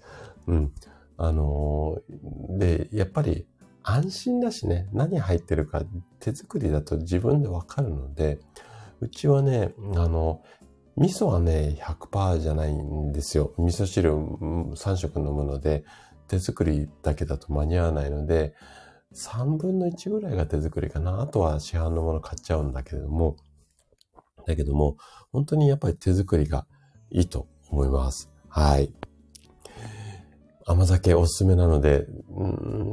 [0.47, 0.71] うん。
[1.17, 3.45] あのー、で、やっぱり
[3.83, 5.83] 安心だしね、何入ってるか
[6.19, 8.39] 手作りだと自分でわかるので、
[9.01, 10.41] うちはね、あの、
[10.95, 13.53] 味噌はね、100%じゃないんですよ。
[13.57, 15.83] 味噌汁3食飲むので、
[16.27, 18.53] 手作りだけだと間に合わないので、
[19.13, 21.21] 3分の1ぐらいが手作りかな。
[21.21, 23.37] あとは市販のもの買っちゃうんだけれども、
[24.49, 24.97] だけども、
[25.31, 26.65] 本当にやっぱり手作りが
[27.11, 28.31] いいと思います。
[28.49, 28.91] はい。
[30.65, 32.47] 甘酒おすすめなので、う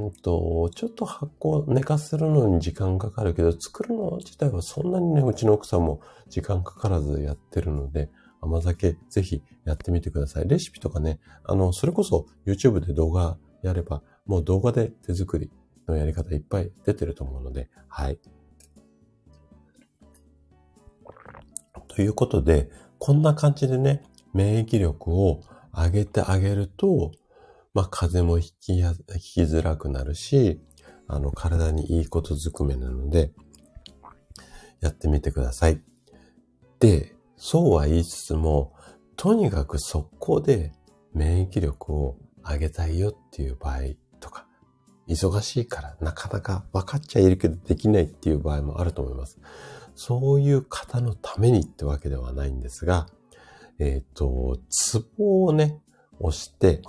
[0.09, 10.49] んと、ちょっと発酵、寝かせるのに時間かかるけど、作るの自体はそんなにね、うちの奥さんも時間かからずやってるので、甘酒ぜひやってみてください。
[10.49, 15.51] レシピとかね、あの、それこそ YouTube で動画やれば、もう動画で手作り
[15.89, 18.19] のやり方いっぱい出てると思うので、はい。
[21.97, 22.69] ということで、
[22.99, 24.03] こんな感じでね、
[24.35, 25.41] 免疫力を
[25.75, 27.11] 上げてあげると、
[27.73, 30.61] まあ、風邪もひきや、引きづらくなるし、
[31.09, 33.33] あの、体にいいことずくめなので、
[34.81, 35.81] やってみてください。
[36.81, 38.75] で、そうは言いつつも、
[39.17, 40.73] とにかく速攻で
[41.15, 43.79] 免疫力を上げたいよっていう場合
[44.21, 44.47] とか、
[45.09, 49.39] 忙しいからなかなか分かっちゃいるけどできないっていう場合もあると思います。
[49.97, 53.09] そういう方のためにってわけではないんですが、
[53.79, 55.81] えっ、ー、と、ツボをね、
[56.21, 56.83] 押して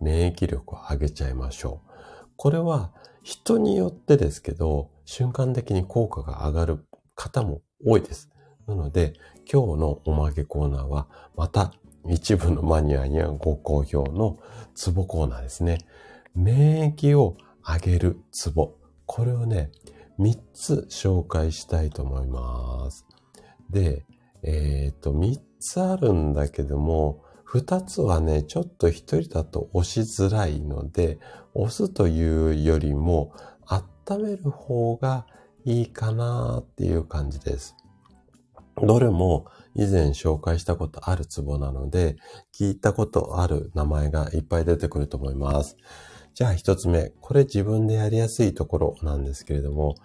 [0.00, 2.28] 免疫力を上げちゃいましょう。
[2.36, 8.30] これは人によってですけど、瞬間的に効果が上がる方も多いです。
[8.66, 9.14] なので、
[9.52, 11.72] 今日のおまけコーナーは、また
[12.08, 14.38] 一部のマニアにはご好評の
[14.74, 15.78] ツボコーナーですね。
[16.34, 18.76] 免疫を上げるツボ。
[19.06, 19.70] これをね、
[20.20, 23.06] 3つ紹介したいと思います。
[23.70, 24.04] で、
[24.42, 28.92] えっ、ー、と、3つあるんだけども、2つはね、ちょっと1
[29.22, 31.18] 人だと押しづらいので、
[31.54, 33.32] 押すというよりも、
[33.66, 35.26] 温める方が
[35.64, 37.74] いいかなっていう感じです。
[38.82, 42.16] どれも以前紹介したことあるツボなので、
[42.54, 45.76] 聞いたことある名前がいっぱい出てくると思います。
[46.34, 49.96] じゃあ一つ目、これ自分でやりやすいところなんですけれども、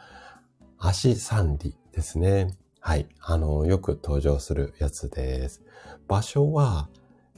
[0.77, 2.55] 足三里ですね。
[2.79, 3.07] はい。
[3.19, 5.63] あの、よく登場するやつです。
[6.07, 6.89] 場所は、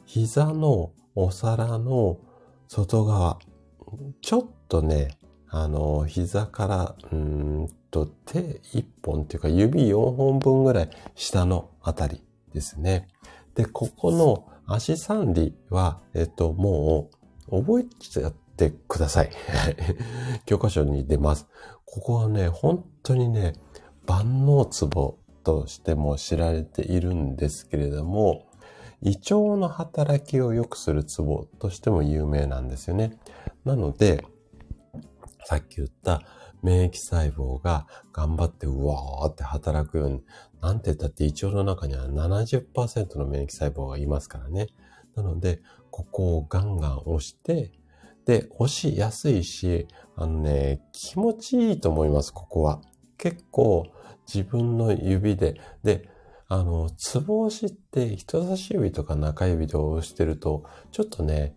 [0.05, 2.19] 膝のお皿の
[2.67, 3.39] 外側。
[4.21, 5.17] ちょっとね、
[5.49, 12.21] あの、膝から、うんと手一本っていうか指4本分ぐらい下のあたり
[12.53, 13.07] ですね。
[13.55, 17.09] で、ここの足三里は、えっと、も
[17.49, 19.29] う覚えちゃってください。
[20.45, 21.47] 教科書に出ます。
[21.85, 23.53] ここはね、本当にね、
[24.05, 28.47] 万能ツボとしても知られているんですけれども、
[29.01, 33.17] 胃腸の働きを良くするツボとしても有名なんですよね。
[33.63, 34.25] なので、
[35.45, 36.23] さっき言った
[36.63, 40.23] 免疫細胞が頑張ってうわーって働くように、
[40.61, 44.67] なんて言ったって胃腸の中には70%の免疫細胞がいますからね。
[45.15, 47.71] なので、ここをガンガン押して、
[48.27, 52.81] で、押しやすいし、あのね、気持ちいいと思います、ここは。
[53.17, 53.87] 結構
[54.31, 56.09] 自分の指で、で、
[56.49, 61.55] あの、ツボ押しって人差し指とか中指で押してると、ちょっとね、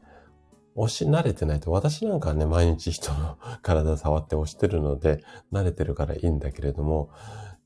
[0.76, 7.10] 押し慣れてないと、私なんかはね、毎日人の体触って押してるので、慣れてるからいいんだけれども、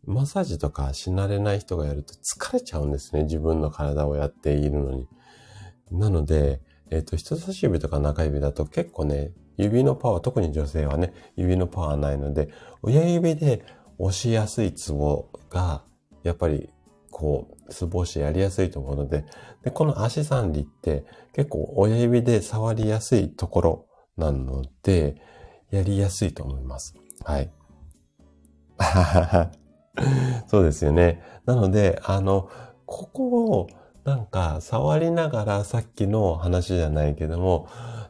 [0.07, 3.25] マッサージとかし慣れない人がやると疲れちゃうんですね。
[3.25, 5.09] 自分の体をやっているのに。
[5.91, 6.61] なので、
[6.91, 12.51] えっ、ー、と、人差し指とか中指だと結構ね、指のパワー、特に女性はね、指のパワーないので、
[12.83, 13.65] 親指で
[13.99, 15.85] 押しやすいツボが、
[16.23, 16.71] やっぱり
[17.11, 19.25] こう、ツボ押しやりやすいと思うので、
[19.63, 25.15] で、この足三里って結構親指で触りやすいところなので、
[25.71, 26.95] やりやすいと思います。
[27.25, 27.53] はい。
[30.49, 31.23] そうですよね。
[31.47, 32.49] なので、あの、
[32.85, 33.69] ここを
[34.05, 37.69] なんか触りながらさっきの話じゃないけども、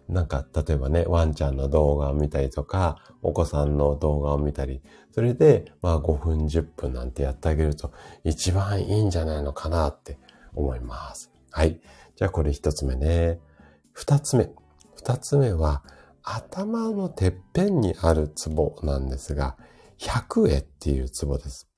[0.09, 4.83] なんか、例えばね、ワンちゃんの動画を見たりとか、お子さんの動画を見たり、
[5.13, 7.93] それで、まあ5分、10分なんてやってあげると、
[8.23, 10.19] 一番いいんじゃないのかなって
[10.55, 11.31] 思います。
[11.51, 11.81] はい。
[12.17, 13.41] じゃあこれ一つ目ね。
[13.93, 14.51] 二つ目。
[14.97, 15.83] 二つ目は、
[16.23, 19.57] 頭のてっぺんにあるツボなんですが、
[19.99, 21.69] 百絵っていうツボです。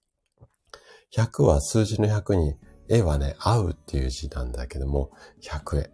[1.15, 2.57] 100は数字の100に、
[2.89, 5.11] 絵はね、合うっていう字なんだけども、
[5.43, 5.91] 100絵。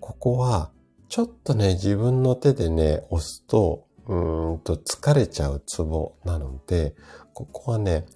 [0.00, 0.70] ここは、
[1.08, 6.94] ちょっとね、自分の手でね、押すと、うんと疲れちゃうツボなので、
[7.34, 8.06] ここはね、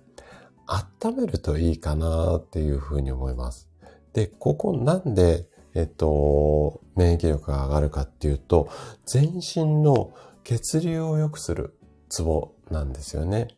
[0.67, 3.69] 温めるといいかなっていうふうに思います。
[4.13, 8.69] で、ここなんで、えっと、免疫力が上がるかっていうと、
[9.05, 11.79] 全身の血流を良くする
[12.09, 13.49] ツボなんですよね。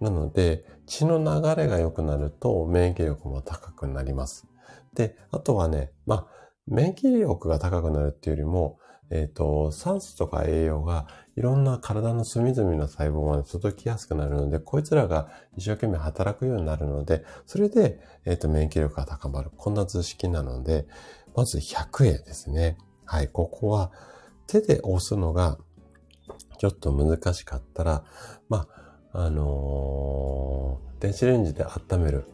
[0.00, 4.46] なので、血の流れが良くなると免疫力も高くなります。
[4.92, 6.26] で、あとはね、まあ、
[6.66, 8.78] 免疫力が高くなるっていうよりも、
[9.10, 19.50] えっ、ー、と、酸素とか栄養がいろんな体の隅々の細胞まで届きやすくなるので、こいつらが一生懸命働くようになるので、それで、えっ、ー、と、免疫力が高まる。
[19.56, 20.86] こんな図式なので、
[21.34, 22.76] まず100円ですね。
[23.06, 23.92] はい、ここは
[24.46, 25.56] 手で押すのが
[26.58, 28.04] ちょっと難しかったら、
[28.50, 28.81] まあ、
[29.14, 32.24] あのー、電子レンジで温める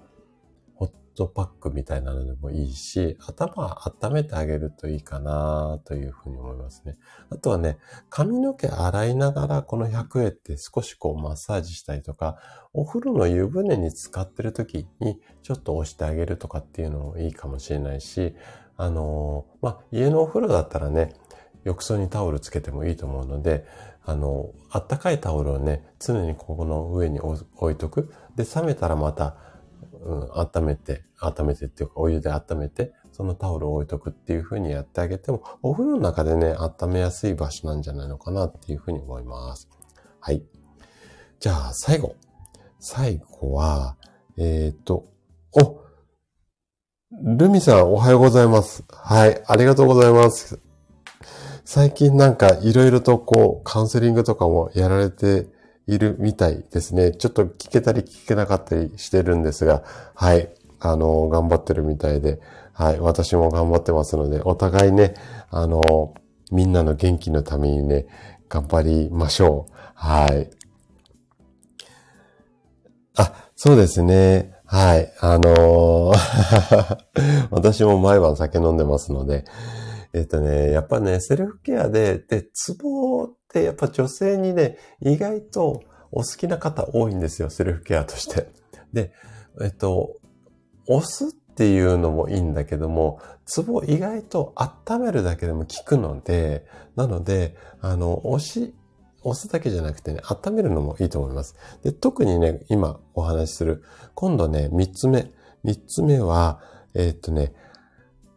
[0.74, 6.97] ホットパックみたいなのでもいいし、頭温めてあげるといいかなというふうに思いますね。
[7.31, 7.79] あとはね、
[8.11, 12.39] 髪の毛洗いながらこの100円って少しこうマッサージしたりとか、
[12.72, 18.37] お風呂の湯船に使ってる時にちょっと押してあげるとかっていうのもいいかもしれないし、
[18.76, 21.14] あのー、まあ、家のお風呂だったらね、
[21.64, 23.66] 浴槽にタオルつけてもいいと思うので、
[24.09, 28.13] あの、あったかいタオルをね、常にここの上に置いとく。
[28.37, 29.37] で、冷めたらまた
[30.01, 39.69] うん、温めて、温めてっていうかお湯で温めて、そのタオルを置いとくっていう風にやってあげても、お風呂の中でね、温めやすい場所なんじゃないのかなっていう風に思います。
[40.21, 40.43] はい。
[41.41, 42.15] じゃあ、最後。
[42.81, 43.97] 最後は、
[44.37, 45.09] えっ、ー、と、
[45.53, 45.83] お
[47.23, 48.85] ルミさん、おはようございます。
[48.89, 50.61] はい、ありがとうございます。
[51.71, 55.49] 最近なんかいろいろとこう、カウンセリングとかもやられて
[55.87, 57.12] いるみたいですね。
[57.12, 59.83] ちょっと聞けたり聞けなかったりしてるんですが、
[60.14, 60.49] はい。
[60.81, 62.41] あの、頑張ってるみたいで、
[62.73, 63.01] はい。
[63.01, 65.12] 私も頑張ってますので、お互いね、
[65.51, 66.14] あの、
[66.51, 68.07] みんなの元気のためにね、
[68.49, 69.73] 頑張りましょう。
[69.95, 70.49] はい。
[73.14, 74.55] あ、そうですね。
[74.64, 75.12] はい。
[75.21, 76.99] あのー
[77.53, 79.45] 私も毎晩酒飲んでますので、
[80.15, 88.51] えっとね、やっぱね、セルフケアで、で、ツボってやっぱ女性にね、意外とお好きな方多いんですよ、セルフケアとして。
[88.93, 89.13] で、
[89.61, 90.17] えっと、
[90.87, 96.65] 押すっていうのもいいんだけども、ツボ意外と温めるだけでも効くので、
[96.97, 98.75] なので、あの、押し、
[99.23, 101.57] 押すだけじゃなくてね、温めるのもいいと思います。
[101.83, 103.83] で、特にね、今お話しする、
[104.15, 105.31] 今度ね、三つ目。
[105.65, 106.61] 三つ目は、
[106.95, 107.53] えー、っとね、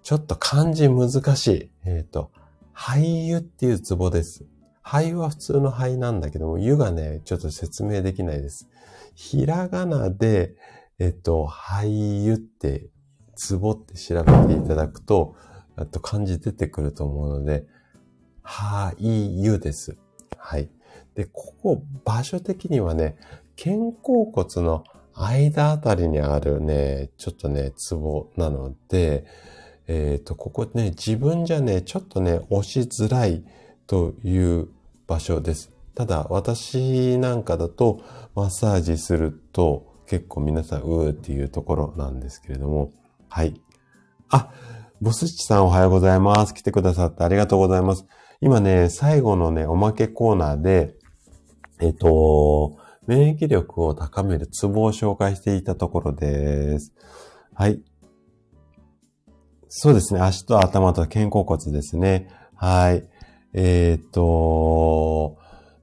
[0.03, 1.71] ちょっと漢字難しい。
[1.85, 2.31] えー、っと、
[2.73, 4.45] 肺湯っていうツボです。
[4.81, 8.67] 肺は普通の肺なんだけども、湯がね、ちょっと説明できないです。
[9.13, 10.55] ひらがなで、
[10.99, 12.87] えっと、肺湯って、
[13.35, 15.35] ツボって調べていただくと、
[15.75, 17.65] あと漢字出てくると思うので、
[18.43, 19.97] 肺湯です。
[20.37, 20.69] はい。
[21.15, 23.15] で、ここ、場所的にはね、
[23.55, 24.83] 肩甲骨の
[25.13, 29.25] 間あたりにあるね、ちょっとね、ツボなので、
[29.87, 33.43] えっ、ー、と、ここね、自分じゃね、ちょっとね、押しづらい
[33.87, 34.69] という
[35.07, 35.71] 場所です。
[35.95, 38.01] ただ、私なんかだと、
[38.35, 42.91] マッサージすると、結構皆さん、うーっていうところなんですけれども、
[43.29, 43.59] はい。
[44.29, 44.51] あ、
[45.01, 46.53] ボスチさんおはようございます。
[46.53, 48.05] 来てくださってありがとうございます。
[48.39, 50.95] 今ね、最後のね、おまけコーナーで、
[51.79, 52.77] えっと、
[53.07, 56.93] 免疫力を高めるツボを紹介していたところです。
[57.53, 57.81] はい。
[59.73, 60.19] そうですね。
[60.19, 62.27] 足と頭と肩甲骨ですね。
[62.55, 63.05] はい。
[63.53, 65.37] えー、っと、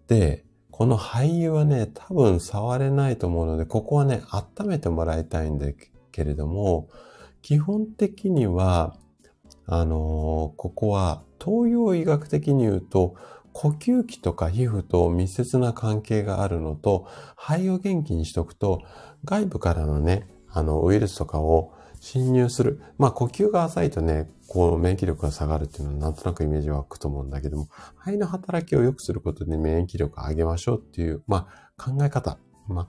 [0.08, 5.68] で、この肺油はね、多分触れないと思うので、ここはね、温めてもらいたいんだ
[6.12, 6.90] けれども、
[7.40, 8.94] 基本的には、
[9.64, 13.14] あのー、ここは東洋医学的に言うと、
[13.54, 18.82] 呼吸器とか皮膚と密接な関係があるのと、肺を元気にしとくと、
[19.24, 21.72] 外部からのね、あの、ウイルスとかを
[22.10, 22.80] 侵入する。
[22.96, 32.38] まあ、呼吸が浅いとね、こう、免疫力が下がるっていうのはなんとなくイメージ湧くと思うんだけども、肺の働きを良くすることで免疫力を上げましょうっていう、まあ、考え方。
[32.66, 32.88] ま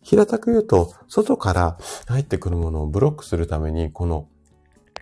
[0.00, 1.76] 平たく言うと、外から
[2.06, 4.26] 入ってくるものをブロックするために、この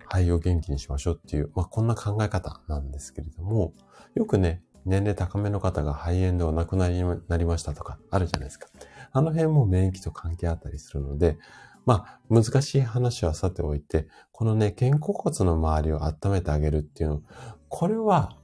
[0.08, 3.72] 肺を元気にしましょうっていう、まあ、こんな考え方なんですけれども、
[4.16, 8.66] よくね、年齢高めの方が肺炎でお亡くなりなりましたとかあるじゃないですか。
[9.12, 11.38] あの辺も免疫と関係あったりするので、
[11.86, 17.22] まあ、難しい話はさておいて、このね、肩甲骨の周りを温めてあげるっていうの、
[17.68, 18.36] これは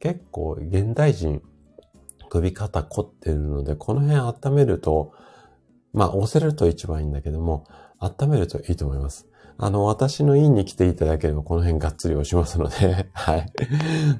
[0.00, 1.42] 結構現代人
[2.28, 5.12] 首肩凝ってるので、この辺温めると、
[5.92, 7.64] まあ、押せると一番いいんだけども、
[7.98, 9.26] 温めるといいと思います。
[9.56, 13.52] あの、私の院に来ていただければこの辺がっつり押しますので、 はい。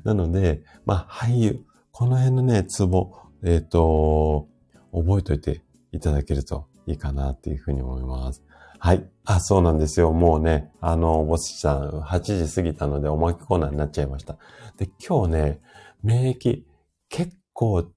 [0.03, 1.65] なので、まあ、俳優。
[1.93, 3.13] この辺のね、ツボ、
[3.45, 4.49] えっ、ー、と、
[4.93, 8.43] 覚えておいていただけるといいかなっていうふうに思います。
[8.79, 9.09] はい。
[9.25, 10.13] あ、そうなんですよ。
[10.13, 14.39] もうね、あの、ボスさん、8時過ぎたのでおまけコーナーになっちゃいました。
[14.77, 15.61] で、今日ね、
[16.03, 16.63] 免疫、
[17.09, 17.91] 結構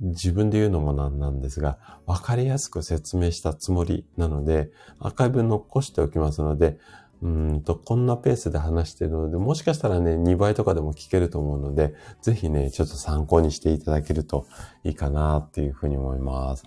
[0.00, 6.78] 自分で言うのもなんなんですが、わかりやすく説明したつもりなので、アーカイブ残しておきますので、
[7.22, 14.46] うんと、こんなペースで話しているので、もしかしたらね、2倍とかでも聞けると思うので、ぜひね、ちょっと参考にしていただけると
[14.84, 16.64] いいかなっていうふうに思います。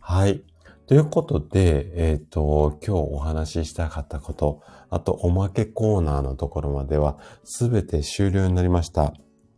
[0.00, 0.42] はい。
[0.86, 9.12] ということで、えっ、ー、と、今日お話ししたかったこと、あとおまけコーナーのところまでは、すべて終了になりました。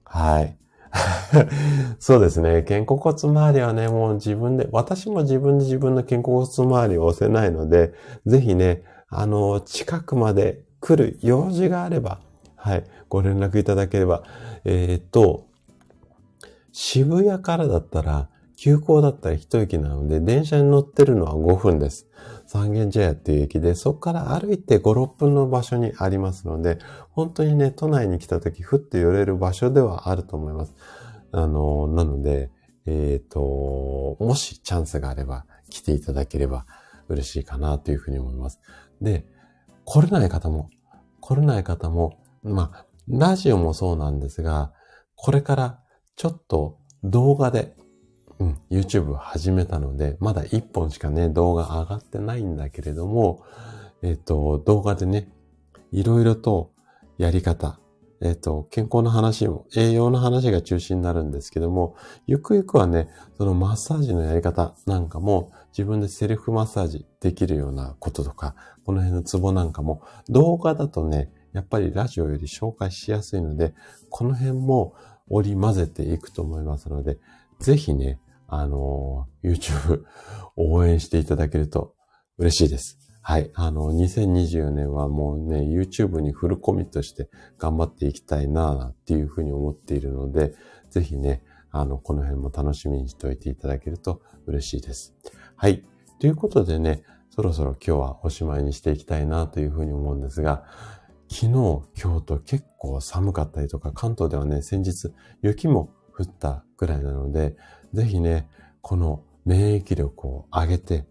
[0.05, 0.56] はい。
[2.00, 2.62] そうですね。
[2.62, 7.92] 肩甲骨周りはね、もう自分で、私も自分で自分の肩甲骨周りを押せないので、
[8.24, 12.20] ぜひね、あの、近くまで来る用事があれば、
[12.56, 14.22] はい、ご連絡いただければ、
[14.64, 15.46] えー、っと、
[16.72, 22.09] 渋谷からだったら、急行だったら一駅なので、電車に乗ってるのは5分です。
[22.44, 26.78] 三軒茶屋っていう駅で、そこから歩いて5、6分の場所にありますので、
[27.12, 30.74] 本当にね、都内に来た時、ふっと寄れる場所ではあると思います。
[31.30, 32.51] あの、なので、
[32.85, 36.66] えっ、ー、と、もしチャンスがあれば来ていただければ
[37.09, 38.59] 嬉しいかなというふうに思います。
[39.01, 39.24] で、
[39.85, 40.68] 来れない方も、
[41.20, 44.72] 来れない方も、まあ、ラジオもそうなんですが、
[45.14, 45.80] これから
[46.16, 47.76] ちょっと動画で、
[48.40, 53.43] うん、YouTube 始めたので、まだ1本しかね、動画上がってないんだけれども、
[54.02, 55.28] えっ、と、動画でね、
[55.90, 56.70] いろいろと
[57.19, 57.81] やり方、
[58.20, 61.97] えっ、と、健康の話も、栄養の話が中心になるんですけども、
[62.27, 68.55] ゆくゆくはね、そのマッサージのやり方なんかも、自分でセルフマッサージできるようなこととか、
[68.85, 73.74] この辺のツボなんかも、動画だとね、やっぱりラジオより紹介しやすいので、
[74.10, 74.94] この辺も
[75.28, 77.19] 織り混ぜていくと思いますので、
[77.59, 80.04] ぜひね、あの、YouTube
[80.56, 81.94] 応援していただけると
[82.38, 82.98] 嬉しいです。
[83.20, 83.50] はい。
[83.54, 90.54] あの、2024年はもうね、YouTube にフルコミットして頑張っていきたいなっていうふうに思っているので、
[90.88, 95.14] ぜひね、あの、この辺も楽しみにしておいていただけると嬉しいです。
[95.56, 95.84] はい。
[96.18, 100.64] ということでね、そろそろ今日はおしまいにしていきたいなというふうに思うんですが、
[101.30, 101.48] 昨日、
[102.02, 105.12] 今日と結構寒かったりとか、関東ではね、先日
[105.42, 107.56] 雪も降ったぐらいなので、
[107.93, 108.48] ぜひね、
[108.81, 111.06] この免疫力を上げて、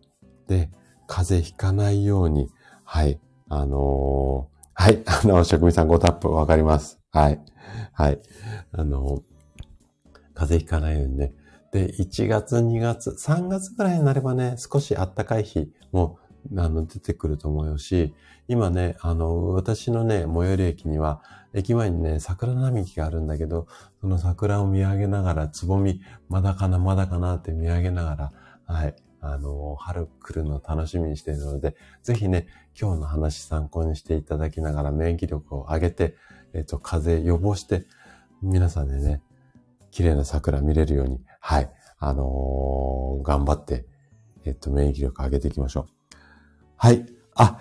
[0.47, 0.69] で、
[1.07, 2.49] 風邪ひかないように、
[2.83, 6.99] はい、あのー、はい、 あの、職味さん5タップわかります。
[7.11, 7.41] はい、
[7.93, 8.21] はい、
[8.71, 9.21] あのー、
[10.33, 11.33] 風邪ひかないようにね。
[11.71, 16.19] で、1月、2月、3月ぐらいになればね、少し暖かい日も
[16.55, 18.13] あの、出てくると思うし、
[18.47, 21.21] 今ね、あの、私のね、最寄り駅には、
[21.53, 23.67] 駅前にね、桜並木があるんだけど、
[24.07, 28.31] その桜を見上げながら、つぼみ、まだかな、まだかなって見上げながら、
[28.65, 32.47] はい、あの、春来るの楽しみにしているので、ぜひね、
[32.79, 36.15] 今日の話参考にしていただきながら免疫力を上げて、
[36.53, 37.85] えっ、と、風邪予防して、
[38.41, 39.21] 皆さんでね、
[39.91, 41.69] 綺麗な桜見れるように、はい、
[41.99, 43.85] あのー、頑張って、
[44.45, 45.85] えっ、と、免疫力上げていきましょう。
[46.77, 47.05] はい。
[47.35, 47.59] あ、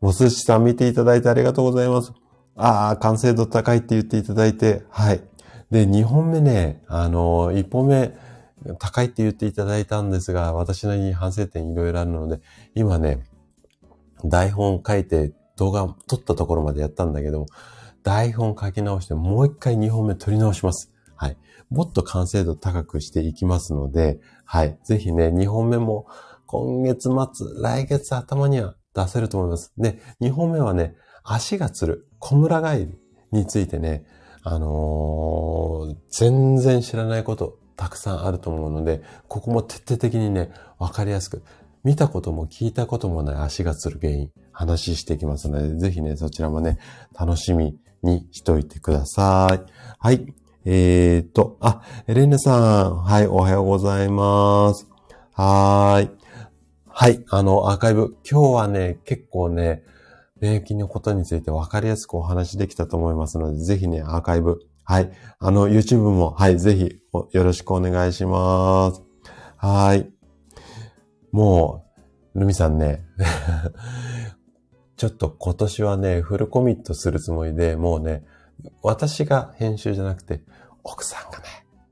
[0.00, 2.12] もすしさん見ていただいてありがとうございます。
[2.56, 5.27] ああ、完成度高いって言っていただいて、はい。
[5.70, 8.14] で、2本目ね、あの、1本目
[8.78, 12.40] 高いって言っていただいたんですが、私なりに反省点いろいろあるので、
[12.74, 13.24] 今ね、
[14.24, 17.46] 台本書いて動画撮ったところまでやったんだけど、
[18.02, 20.92] 台本書き直してもう一回2本目撮り直します。
[21.14, 21.36] はい。
[21.70, 24.78] もっと完成度高くしていきますので、はい。
[24.84, 26.06] ぜひね、2本目も
[26.46, 29.72] 今月末、来月頭には出せると思います。
[29.76, 32.98] で、2本目はね、足がつる、小村帰り
[33.32, 34.06] についてね、
[34.42, 41.42] あのー、全然知らないことたくさんあると思うので、ここも徹底的にね、わかりやすく、
[41.84, 46.78] 見たことも聞いたこともない足がつる原因、話していきますので、ぜひね、そちらもね、
[47.18, 49.72] 楽しみにしといてください。
[49.98, 50.34] はい。
[50.64, 54.88] えーと、あ、エレンヌさん、はい、おはようございます。
[55.32, 56.10] はーい。
[56.88, 57.24] はい。
[57.30, 58.16] あの、アーカイブ。
[58.28, 59.84] 今日はね、結構ね、
[60.40, 64.60] 免疫のことについて分かりやすくお話できたと思いますので、ぜひね、アーカイブ。
[64.84, 65.10] はい。
[65.38, 67.00] あの、YouTube も、はい、ぜひ、
[67.32, 69.02] よろしくお願いします。
[69.56, 70.10] はい。
[71.32, 71.84] も
[72.34, 73.04] う、ルミさんね、
[74.96, 78.24] ちょっと今年はね、フルコミットするつもりで、もうね、
[78.82, 80.42] 私が編集じゃなくて、
[80.82, 81.44] 奥さんがね、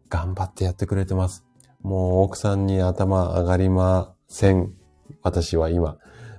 [0.08, 1.44] 頑張ってやってくれてます。
[1.82, 4.72] もう奥さんに頭上がりません
[5.22, 5.98] 私は今。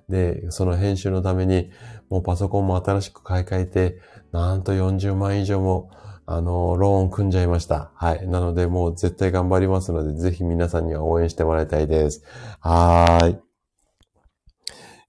[0.09, 1.69] で、その編集のために、
[2.09, 4.01] もうパソコンも新しく買い替えて、
[4.31, 5.91] なんと40万以上も、
[6.25, 7.91] あの、ローン組んじゃいました。
[7.95, 8.27] はい。
[8.27, 12.23] なので、もう絶対頑張りますので、ぜひ皆さんには応援してもらいたいです。
[12.59, 13.37] はーい。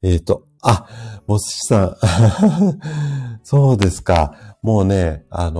[0.02, 0.86] えっ、ー、と、あ、
[1.26, 1.96] もしさん。
[3.42, 4.56] そうですか。
[4.62, 5.54] もうね、あのー、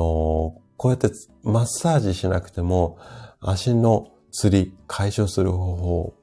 [0.76, 1.10] こうやって
[1.42, 2.98] マッサージしなくても、
[3.40, 6.14] 足の釣り解消する方法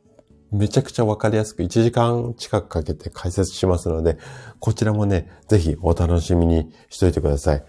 [0.56, 4.18] めちゃくちゃわかりやすく1時間近くかけて解説しますので、
[4.60, 7.64] こちらもね、ぜひお楽しみにしといてください。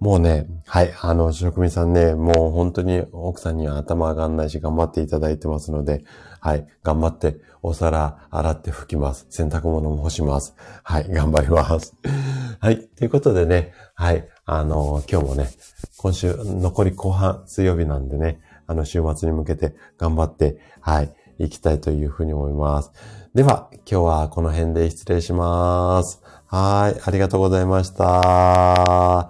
[0.00, 6.02] もうね、はい、あの、職人さんね、もう本当に奥さんには頭上がんないし頑張っていただいてますので、
[6.40, 9.28] はい、頑張ってお皿洗って拭きます。
[9.30, 10.56] 洗濯物も干します。
[10.82, 11.94] はい、頑張ります。
[12.58, 15.48] はい、ということでね、はい、あの、今日もね、
[15.96, 22.92] 今週残り後半水曜日なんでね、あの、週末に向けて頑張って、はい、いきたいというふうに思います。
[23.34, 26.22] では、今日はこの辺で失礼します。
[26.46, 27.00] はい。
[27.04, 28.04] ありがとうございました。
[28.04, 29.28] は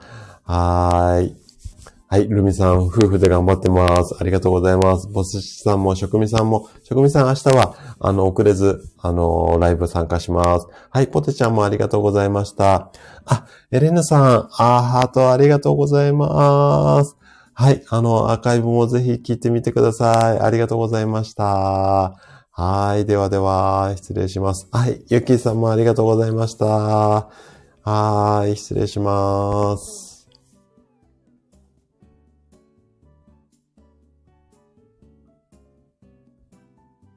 [1.23, 1.43] い。
[2.13, 2.29] はい。
[2.29, 4.15] ルミさん、夫婦で頑張ってます。
[4.21, 5.09] ありがとうございます。
[5.09, 10.67] ボスさんも、職味さんも、職味さん明日は、あの、遅れず、あの、ライブ参加します。
[10.91, 11.09] はい。
[11.09, 12.91] ポテちゃんもありがとうございました。
[13.25, 17.17] あ、エレナさん、あーハートありがとうございます。
[17.63, 17.85] はい。
[17.91, 20.41] あの、アーカイブもぜひ聞いてみてください。
[20.41, 21.45] ありがとうございました。
[22.51, 23.07] はい。
[23.07, 24.67] ではでは、失礼します。
[24.73, 25.05] はい。
[25.09, 26.67] ゆきさんもありがとうございました。
[27.85, 28.57] はい。
[28.57, 30.12] 失礼します。